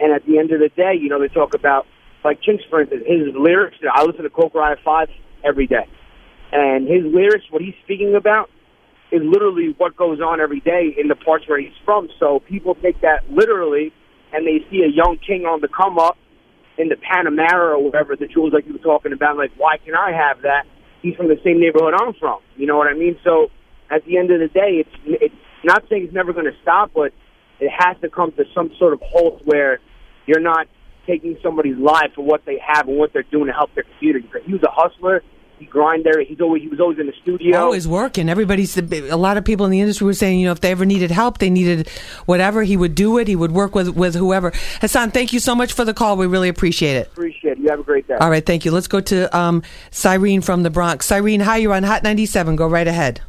[0.00, 1.86] And at the end of the day, you know, they talk about,
[2.24, 3.76] like Chinx, for instance, his lyrics.
[3.92, 5.08] I listen to Coke Riot 5
[5.44, 5.86] every day.
[6.52, 8.50] And his lyrics, what he's speaking about,
[9.10, 12.08] is literally what goes on every day in the parts where he's from.
[12.18, 13.92] So people take that literally,
[14.32, 16.16] and they see a young king on the come up
[16.78, 19.36] in the Panamera or whatever, the jewels like you were talking about.
[19.36, 20.64] Like, why can I have that?
[21.02, 22.40] He's from the same neighborhood I'm from.
[22.56, 23.18] You know what I mean?
[23.24, 23.50] So
[23.90, 25.34] at the end of the day, it's it's
[25.64, 27.12] not saying it's never going to stop, but
[27.60, 29.80] it has to come to some sort of halt where
[30.26, 30.66] you're not
[31.06, 34.26] taking somebody's life for what they have and what they're doing to help their community.
[34.26, 35.22] Because he was a hustler.
[35.62, 36.20] He grind there.
[36.20, 37.56] He's always he was always in the studio.
[37.56, 38.28] Always working.
[38.28, 40.84] Everybody's a lot of people in the industry were saying, you know, if they ever
[40.84, 41.88] needed help, they needed
[42.26, 43.28] whatever, he would do it.
[43.28, 44.52] He would work with with whoever.
[44.80, 46.16] Hassan, thank you so much for the call.
[46.16, 47.06] We really appreciate it.
[47.12, 47.58] Appreciate it.
[47.58, 48.16] You have a great day.
[48.16, 48.72] All right, thank you.
[48.72, 51.06] Let's go to um, Cyrene from the Bronx.
[51.06, 52.56] Cyrene, hi, you're on Hot 97.
[52.56, 53.20] Go right ahead.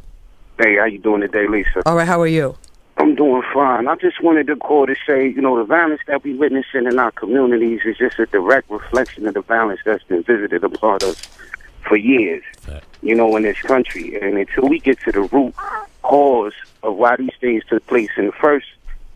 [0.58, 1.84] Hey, how you doing today, Lisa?
[1.86, 2.56] All right, how are you?
[2.96, 3.86] I'm doing fine.
[3.86, 6.98] I just wanted to call to say, you know, the violence that we're witnessing in
[6.98, 11.22] our communities is just a direct reflection of the violence that's been visited upon us
[11.86, 12.42] for years,
[13.02, 14.18] you know, in this country.
[14.20, 15.54] And until we get to the root
[16.02, 18.66] cause of why these things took place in the first,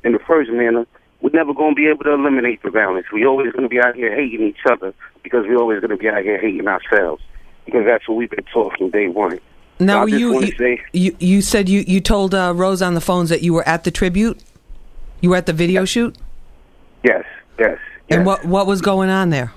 [0.04, 0.86] in the first manner,
[1.20, 3.06] we're never going to be able to eliminate the violence.
[3.12, 5.96] We're always going to be out here hating each other because we're always going to
[5.96, 7.22] be out here hating ourselves
[7.64, 9.40] because that's what we've been taught from day one.
[9.80, 12.94] Now, I just you you, say- you you said you you told uh, Rose on
[12.94, 14.42] the phones that you were at the tribute.
[15.20, 16.16] You were at the video shoot.
[17.04, 17.24] Yes,
[17.58, 17.78] yes.
[18.08, 19.52] And what what was going on there?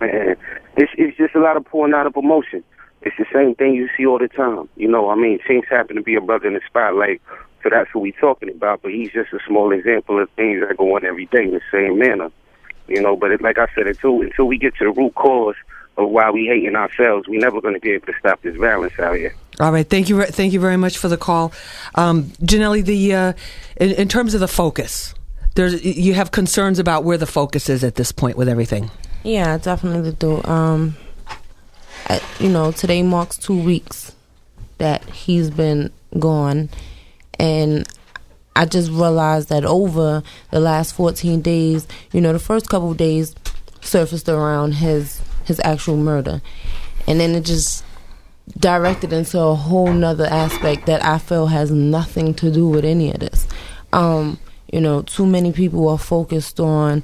[0.00, 0.36] man,
[0.80, 2.64] it's it's just a lot of pouring out of emotion.
[3.02, 4.68] It's the same thing you see all the time.
[4.76, 7.20] You know, I mean, things happen to be a brother in the spotlight,
[7.62, 8.82] so that's what we're talking about.
[8.82, 11.60] But he's just a small example of things that go on every day in the
[11.70, 12.30] same manner.
[12.88, 15.56] You know, but it, like I said, until until we get to the root cause
[15.96, 17.28] of why we hating ourselves.
[17.28, 19.34] we're never going to be able to stop this violence out here.
[19.58, 21.52] All right, thank you, thank you very much for the call,
[21.94, 22.84] um, Janelli.
[22.84, 23.32] The uh,
[23.76, 25.14] in, in terms of the focus,
[25.54, 28.90] there's you have concerns about where the focus is at this point with everything.
[29.22, 30.42] Yeah, definitely do.
[30.44, 30.96] Um,
[32.08, 34.14] I, you know, today marks two weeks
[34.78, 36.70] that he's been gone,
[37.38, 37.86] and
[38.56, 42.96] I just realized that over the last 14 days, you know, the first couple of
[42.96, 43.34] days
[43.82, 46.40] surfaced around his his actual murder,
[47.06, 47.84] and then it just
[48.58, 53.12] directed into a whole nother aspect that I feel has nothing to do with any
[53.12, 53.46] of this.
[53.92, 54.38] Um,
[54.72, 57.02] you know, too many people are focused on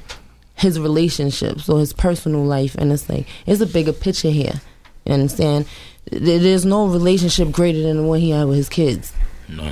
[0.56, 4.60] his relationships or his personal life, and it's like it's a bigger picture here.
[5.04, 5.66] You understand?
[6.10, 9.12] There's no relationship greater than the one he had with his kids,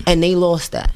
[0.07, 0.93] and they lost that.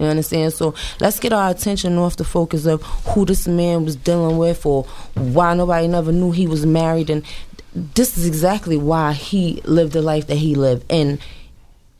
[0.00, 0.52] You understand?
[0.52, 4.64] So let's get our attention off the focus of who this man was dealing with
[4.66, 4.84] or
[5.14, 7.10] why nobody never knew he was married.
[7.10, 7.24] And
[7.74, 10.90] this is exactly why he lived the life that he lived.
[10.90, 11.20] And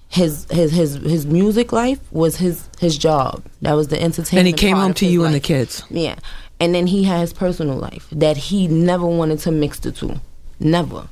[0.09, 3.44] his his his his music life was his his job.
[3.62, 4.38] That was the entertainment.
[4.38, 5.84] And he came home to his you and the kids.
[5.88, 6.16] Yeah.
[6.62, 10.20] And then he had his personal life that he never wanted to mix the two.
[10.60, 11.08] Never.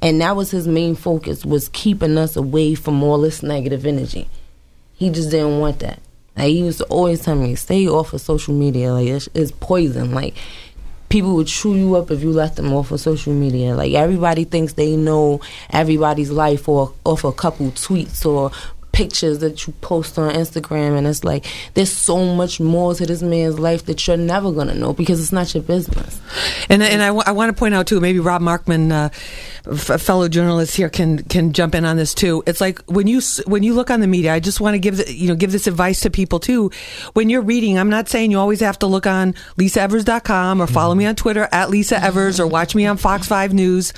[0.00, 4.30] And that was his main focus was keeping us away from all this negative energy.
[4.94, 6.00] He just didn't want that.
[6.38, 8.94] Like he used to always tell me, stay off of social media.
[8.94, 10.14] Like it's, it's poison.
[10.14, 10.34] Like
[11.10, 13.74] people would chew you up if you let them off of social media.
[13.74, 18.52] Like everybody thinks they know everybody's life or off a couple tweets or
[18.98, 23.22] pictures that you post on Instagram and it's like there's so much more to this
[23.22, 26.20] man's life that you're never gonna know because it's not your business.
[26.68, 29.10] And and I, want to point out too, maybe Rob Markman, uh,
[29.70, 32.42] f- fellow journalist here, can can jump in on this too.
[32.44, 34.96] It's like when you when you look on the media, I just want to give
[34.96, 36.72] the, you know give this advice to people too.
[37.12, 40.96] When you're reading, I'm not saying you always have to look on LisaEvers.com or follow
[40.96, 43.92] me on Twitter at Lisa Evers or watch me on Fox Five News,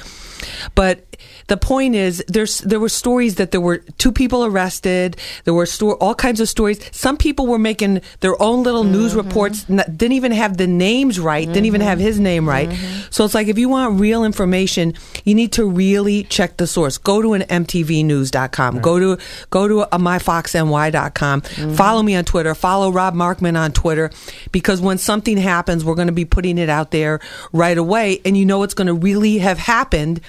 [0.74, 1.06] but
[1.50, 5.16] the point is there's there were stories that there were two people arrested.
[5.42, 6.78] There were sto- all kinds of stories.
[6.94, 9.26] Some people were making their own little news mm-hmm.
[9.26, 12.06] reports didn't even have the names right didn't even have mm-hmm.
[12.06, 12.68] his name right.
[12.68, 13.08] Mm-hmm.
[13.10, 14.94] So it's like if you want real information
[15.24, 16.98] you need to really check the source.
[16.98, 19.20] Go to an mtvnews.com go to
[19.50, 21.40] go to a myfoxny.com
[21.74, 22.54] follow me on twitter.
[22.54, 24.12] Follow rob markman on twitter.
[24.52, 27.18] Because when something happens we're going to be putting it out there
[27.52, 28.20] right away.
[28.24, 30.20] And you know it's going to really have happened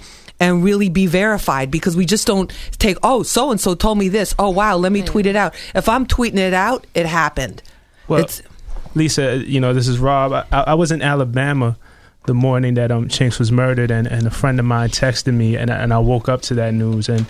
[0.42, 4.10] and really be verified because we just don't take oh so and so told me
[4.10, 7.62] this oh wow let me tweet it out if i'm tweeting it out it happened
[8.10, 8.42] Well, it's
[8.94, 10.34] Lisa, you know, this is Rob.
[10.34, 11.78] I, I was in Alabama
[12.26, 15.56] the morning that um Chinx was murdered, and, and a friend of mine texted me,
[15.56, 17.26] and I, and I woke up to that news, and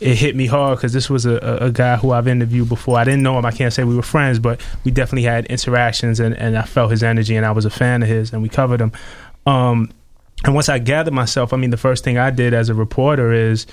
[0.00, 2.98] it hit me hard because this was a, a, a guy who I've interviewed before.
[2.98, 3.46] I didn't know him.
[3.46, 6.90] I can't say we were friends, but we definitely had interactions, and, and I felt
[6.90, 8.92] his energy, and I was a fan of his, and we covered him.
[9.46, 9.90] Um,
[10.44, 13.32] and once I gathered myself, I mean, the first thing I did as a reporter
[13.32, 13.66] is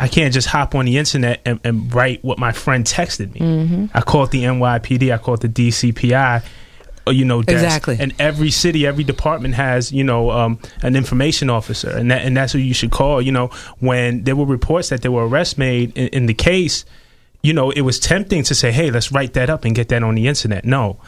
[0.00, 3.40] I can't just hop on the internet and, and write what my friend texted me.
[3.40, 3.86] Mm-hmm.
[3.94, 6.42] I called the NYPD, I called the DCPI.
[7.06, 7.64] uh, You know, desk.
[7.64, 7.96] Exactly.
[7.98, 12.36] And every city, every department has, you know, um, an information officer, and that and
[12.36, 13.22] that's who you should call.
[13.22, 13.48] You know,
[13.80, 16.84] when there were reports that there were arrests made in, in the case,
[17.42, 20.02] you know, it was tempting to say, "Hey, let's write that up and get that
[20.02, 20.98] on the internet." No,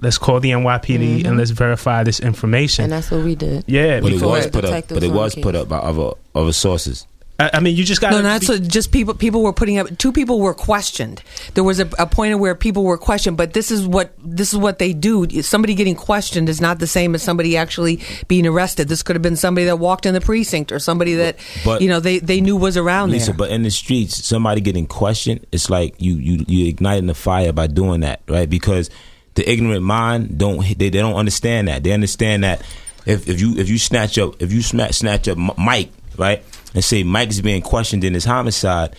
[0.00, 1.36] let's call the NYPD and mm-hmm.
[1.36, 2.84] let's verify this information.
[2.84, 3.64] And that's what we did.
[3.66, 4.88] Yeah, but it was put up.
[4.88, 7.06] But it was put up by other other sources.
[7.40, 8.58] I, I mean, you just got no, not so.
[8.58, 9.14] Just people.
[9.14, 9.96] People were putting up.
[9.96, 11.22] Two people were questioned.
[11.54, 13.38] There was a, a point where people were questioned.
[13.38, 15.42] But this is what this is what they do.
[15.42, 18.88] Somebody getting questioned is not the same as somebody actually being arrested.
[18.88, 21.88] This could have been somebody that walked in the precinct or somebody that But- you
[21.88, 23.34] know they, they knew was around Lisa, there.
[23.34, 27.54] but in the streets, somebody getting questioned, it's like you you you igniting the fire
[27.54, 28.50] by doing that, right?
[28.50, 28.90] Because
[29.34, 31.82] the ignorant mind don't they, they don't understand that.
[31.82, 32.60] They understand that
[33.06, 36.42] if, if you if you snatch up if you snatch snatch up Mike, right,
[36.74, 38.94] and say Mike's being questioned in his homicide.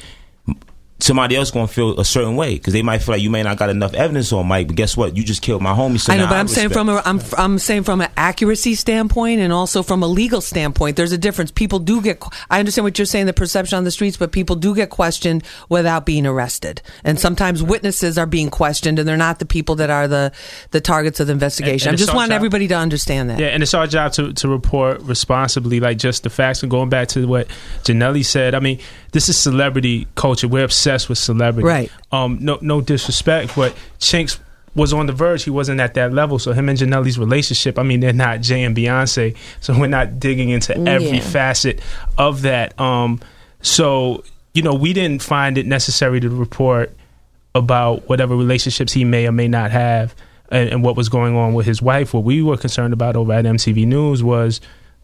[1.01, 3.43] M- Somebody else gonna feel a certain way because they might feel like you may
[3.43, 5.17] not got enough evidence on Mike, but guess what?
[5.17, 5.99] You just killed my homie.
[5.99, 9.41] So I know, but I'm saying from a I'm I'm saying from an accuracy standpoint
[9.41, 11.51] and also from a legal standpoint, there's a difference.
[11.51, 12.21] People do get.
[12.49, 15.43] I understand what you're saying, the perception on the streets, but people do get questioned
[15.69, 19.89] without being arrested, and sometimes witnesses are being questioned, and they're not the people that
[19.89, 20.31] are the
[20.71, 21.89] the targets of the investigation.
[21.89, 23.39] And- and I just it's our want job- everybody to understand that.
[23.39, 26.61] Yeah, and it's our job to, to report responsibly, like just the facts.
[26.61, 27.47] And going back to what
[27.85, 28.79] Janelli said, I mean,
[29.13, 30.47] this is celebrity culture.
[30.47, 31.67] We're obsessed with celebrity.
[31.67, 31.91] Right.
[32.11, 34.39] Um, no, no disrespect, but Chinx
[34.75, 35.43] was on the verge.
[35.43, 36.39] He wasn't at that level.
[36.39, 39.35] So him and Janelli's relationship, I mean, they're not Jay and Beyonce.
[39.59, 41.19] So we're not digging into every Yeah.
[41.21, 41.81] facet
[42.17, 42.79] of that.
[42.79, 43.19] Um,
[43.61, 44.23] so
[44.53, 46.93] you know, we didn't find it necessary to report
[47.55, 50.13] about whatever relationships he may or may not have
[50.49, 52.13] and, and what was going on with his wife.
[52.13, 54.59] What we were concerned about over at MTV News was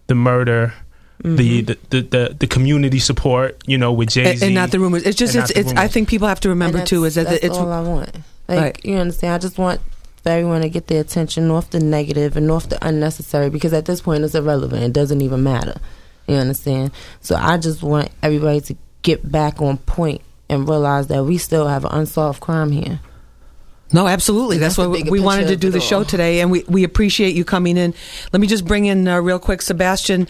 [0.07, 0.73] the murder
[1.19, 1.65] The, mm-hmm.
[1.65, 4.79] the, the, the, the community support, you know, with Jay and, Z, and not the
[4.79, 5.03] rumors.
[5.03, 7.57] It's just it's, it's I think people have to remember too is that that's it's
[7.57, 8.15] all I want.
[8.47, 8.85] Like Right.
[8.85, 9.81] you understand, I just want
[10.21, 13.85] for everyone to get their attention off the negative and off the unnecessary because at
[13.85, 14.83] this point it's irrelevant.
[14.83, 15.79] It doesn't even matter.
[16.27, 16.91] You understand?
[17.21, 21.67] So I just want everybody to get back on point and realize that we still
[21.67, 22.99] have an unsolved crime here.
[23.93, 24.57] No, absolutely.
[24.57, 27.45] That's, that's why we wanted to do the show today, and we, we appreciate you
[27.45, 27.93] coming in.
[28.33, 30.27] Let me just bring in uh, real quick, Sebastian.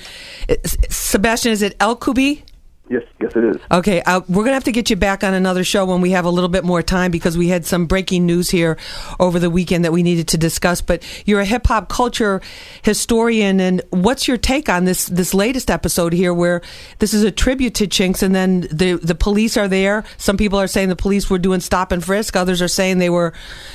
[0.89, 2.43] Sebastian, is it Elkouby?
[2.89, 3.57] Yes, yes, it is.
[3.69, 6.23] Okay, uh, we're gonna have to get you back on another show when we have
[6.23, 8.77] a little bit more time because we had some breaking news here
[9.19, 10.79] over the weekend that we needed to discuss.
[10.79, 12.41] But you're a hip hop culture
[12.83, 16.61] historian, and what's your take on this this latest episode here, where
[16.99, 20.05] this is a tribute to Chinx, and then the the police are there.
[20.17, 22.37] Some people are saying the police were doing stop and frisk.
[22.37, 23.33] Others are saying they were,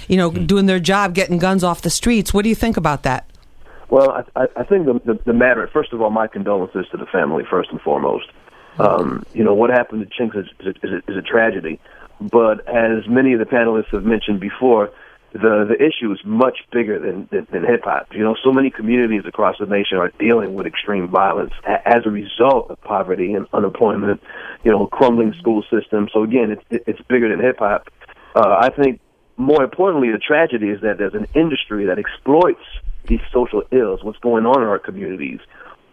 [0.08, 2.32] you know, doing their job, getting guns off the streets.
[2.32, 3.28] What do you think about that?
[3.90, 5.68] Well, I, I, I think the, the the matter.
[5.70, 8.24] First of all, my condolences to the family first and foremost.
[8.78, 11.80] Um, you know what happened to Chinx is, is, is, a, is a tragedy,
[12.20, 14.90] but as many of the panelists have mentioned before,
[15.32, 18.08] the the issue is much bigger than than, than hip hop.
[18.12, 22.06] You know, so many communities across the nation are dealing with extreme violence a, as
[22.06, 24.22] a result of poverty and unemployment.
[24.64, 26.08] You know, crumbling school system.
[26.12, 27.88] So again, it's it's bigger than hip hop.
[28.34, 29.00] Uh, I think
[29.36, 32.62] more importantly, the tragedy is that there's an industry that exploits
[33.06, 35.40] these social ills, what's going on in our communities,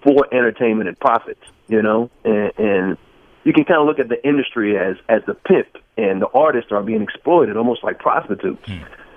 [0.04, 1.42] for entertainment and profits.
[1.70, 2.98] You know, and, and
[3.44, 6.72] you can kind of look at the industry as as the pimp, and the artists
[6.72, 8.68] are being exploited almost like prostitutes.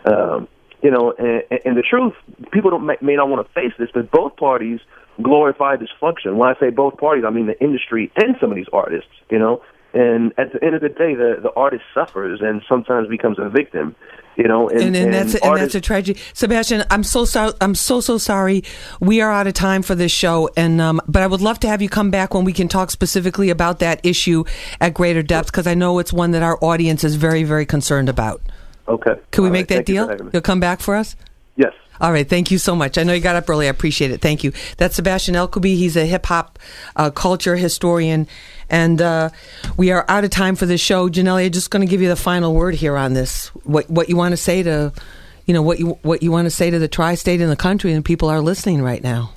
[0.04, 0.48] Um,
[0.82, 2.14] you know, and, and the truth,
[2.50, 4.80] people don't may, may not want to face this, but both parties
[5.20, 6.34] glorify dysfunction.
[6.36, 9.10] When I say both parties, I mean the industry and some of these artists.
[9.30, 9.62] You know,
[9.94, 13.48] and at the end of the day, the the artist suffers and sometimes becomes a
[13.48, 13.94] victim.
[14.34, 16.18] You know, and, and, and, that's and artists- that's a tragedy.
[16.32, 17.52] Sebastian, I'm so sorry.
[17.60, 18.64] I'm so so sorry.
[18.98, 21.68] We are out of time for this show, and um, but I would love to
[21.68, 24.44] have you come back when we can talk specifically about that issue
[24.80, 28.08] at greater depth because I know it's one that our audience is very very concerned
[28.08, 28.40] about.
[28.88, 29.14] Okay.
[29.32, 29.68] Can we All make right.
[29.68, 30.24] that Thank you deal?
[30.24, 30.30] me.
[30.32, 31.14] You'll come back for us.
[31.56, 31.72] Yes.
[32.00, 32.98] All right, thank you so much.
[32.98, 33.66] I know you got up early.
[33.66, 34.20] I appreciate it.
[34.20, 34.52] Thank you.
[34.76, 35.76] That's Sebastian Elkouby.
[35.76, 36.58] He's a hip hop
[36.96, 38.26] uh, culture historian,
[38.68, 39.30] and uh,
[39.76, 41.08] we are out of time for this show.
[41.08, 43.48] Janelle, I'm just going to give you the final word here on this.
[43.64, 44.92] What what you want to say to,
[45.46, 47.92] you know, what you what you want to say to the tri-state and the country,
[47.92, 49.32] and people are listening right now.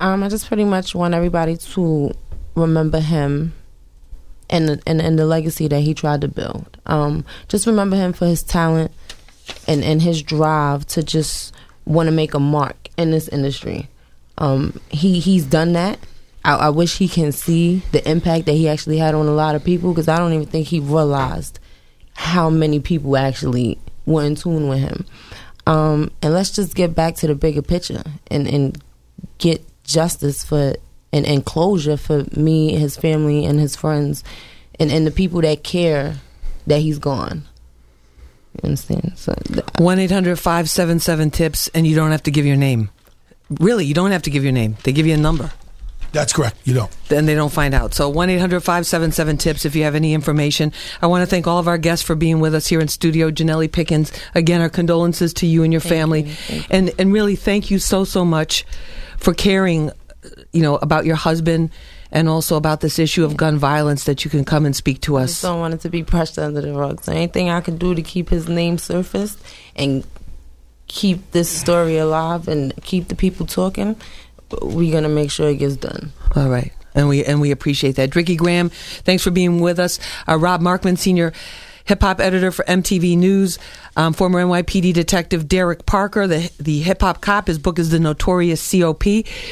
[0.00, 2.12] Um, I just pretty much want everybody to
[2.54, 3.54] remember him
[4.50, 6.78] and and, and the legacy that he tried to build.
[6.86, 8.92] Um, just remember him for his talent
[9.66, 13.88] and, and his drive to just want to make a mark in this industry.
[14.36, 15.98] Um, he he's done that.
[16.44, 19.54] I, I wish he can see the impact that he actually had on a lot
[19.54, 21.58] of people because I don't even think he realized
[22.14, 25.04] how many people actually were in tune with him.
[25.66, 28.82] Um, and let's just get back to the bigger picture and, and
[29.38, 30.74] get justice for
[31.12, 34.22] and, and closure for me, his family, and his friends,
[34.78, 36.16] and, and the people that care
[36.66, 37.47] that he's gone.
[38.62, 39.12] You understand?
[39.16, 39.34] So
[39.78, 42.90] One 577 tips, and you don't have to give your name.
[43.50, 44.76] Really, you don't have to give your name.
[44.82, 45.50] They give you a number.
[46.12, 46.56] That's correct.
[46.64, 46.90] You don't.
[47.08, 47.92] Then they don't find out.
[47.94, 50.72] So 1 800 577 TIPS if you have any information.
[51.02, 53.30] I want to thank all of our guests for being with us here in studio.
[53.30, 56.34] Janelle Pickens, again, our condolences to you and your family.
[56.70, 58.64] And, and really, thank you so, so much
[59.18, 59.90] for caring,
[60.52, 61.70] you know, about your husband
[62.10, 65.16] and also about this issue of gun violence that you can come and speak to
[65.16, 65.30] I us.
[65.30, 67.02] just don't want it to be brushed under the rug.
[67.04, 69.38] So anything I can do to keep his name surfaced
[69.76, 70.04] and
[70.86, 73.96] keep this story alive and keep the people talking,
[74.62, 76.12] we're gonna make sure it gets done.
[76.34, 76.72] All right.
[76.94, 78.10] And we and we appreciate that.
[78.10, 79.98] Dricky Graham, thanks for being with us.
[80.26, 81.32] Uh, Rob Markman, senior
[81.84, 83.58] hip hop editor for MTV News.
[83.98, 87.48] Um, former NYPD detective Derek Parker, the the hip hop cop.
[87.48, 89.02] His book is The Notorious COP.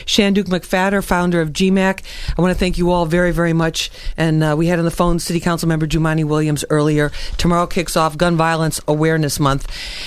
[0.06, 2.04] Shanduke McPhatter, founder of GMAC.
[2.38, 3.90] I want to thank you all very, very much.
[4.16, 7.10] And uh, we had on the phone City Council member Jumaane Williams earlier.
[7.38, 9.66] Tomorrow kicks off Gun Violence Awareness Month.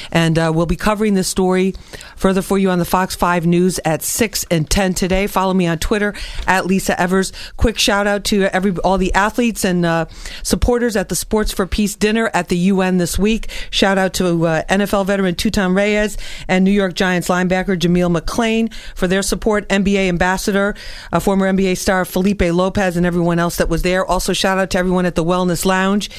[0.10, 1.76] And uh, we'll be covering this story
[2.16, 5.28] further for you on the Fox 5 News at 6 and 10 today.
[5.28, 6.14] Follow me on Twitter
[6.48, 7.34] at Lisa Evers.
[7.58, 10.06] Quick shout out to every all the athletes and uh,
[10.44, 13.50] supporters at the Sports for Peace dinner at the UN this week.
[13.70, 16.18] Shout out to uh, NFL veteran Tutan Reyes
[16.48, 19.68] and New York Giants linebacker Jameel McClain for their support.
[19.70, 20.76] NBA ambassador,
[21.12, 24.06] uh, former NBA star Felipe Lopez, and everyone else that was there.
[24.06, 26.10] Also, shout out to everyone at the Wellness Lounge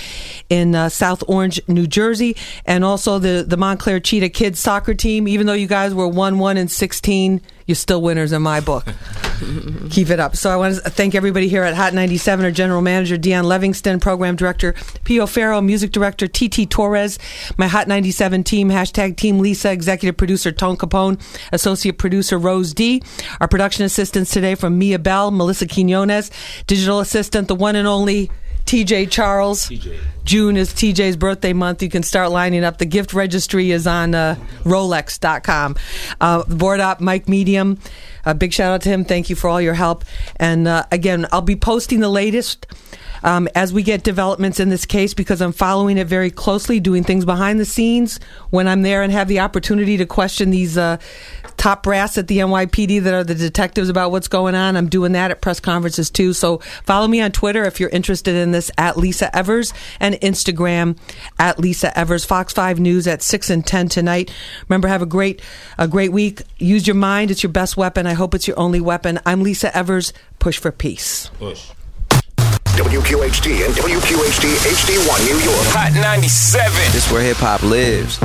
[0.48, 5.28] in uh, South Orange, New Jersey, and also the the Montclair Cheetah Kids soccer team.
[5.28, 7.40] Even though you guys were one one and sixteen,
[7.70, 8.84] you're still winners in my book.
[9.90, 10.34] Keep it up.
[10.34, 14.00] So I want to thank everybody here at Hot 97, our general manager, Deon Levingston,
[14.00, 17.16] program director, Pio Farrow, music director, TT Torres,
[17.56, 21.20] my Hot 97 team, hashtag Team Lisa, executive producer, Tone Capone,
[21.52, 23.04] associate producer, Rose D,
[23.40, 26.32] our production assistants today from Mia Bell, Melissa Quinones,
[26.66, 28.32] digital assistant, the one and only
[28.66, 29.68] TJ Charles.
[29.68, 29.98] TJ.
[30.24, 31.82] June is TJ's birthday month.
[31.82, 32.78] You can start lining up.
[32.78, 35.76] The gift registry is on uh, Rolex.com.
[36.20, 37.78] Uh, board op, Mike Medium.
[38.24, 39.04] A big shout out to him.
[39.04, 40.04] Thank you for all your help.
[40.36, 42.66] And uh, again, I'll be posting the latest
[43.22, 47.04] um, as we get developments in this case because I'm following it very closely, doing
[47.04, 50.98] things behind the scenes when I'm there and have the opportunity to question these uh,
[51.56, 54.76] top brass at the NYPD that are the detectives about what's going on.
[54.76, 56.32] I'm doing that at press conferences too.
[56.32, 60.96] So follow me on Twitter if you're interested in this at Lisa Evers and Instagram
[61.38, 62.24] at Lisa Evers.
[62.24, 64.32] Fox 5 News at 6 and 10 tonight.
[64.68, 65.42] Remember, have a great,
[65.78, 66.42] a great week.
[66.58, 67.30] Use your mind.
[67.30, 68.06] It's your best weapon.
[68.06, 69.20] I hope it's your only weapon.
[69.26, 70.12] I'm Lisa Evers.
[70.38, 71.30] Push for peace.
[71.38, 71.70] Push.
[72.76, 75.66] WQHT and WQHD HD1 New York.
[75.74, 76.72] Hot 97.
[76.92, 78.18] This is where hip hop lives.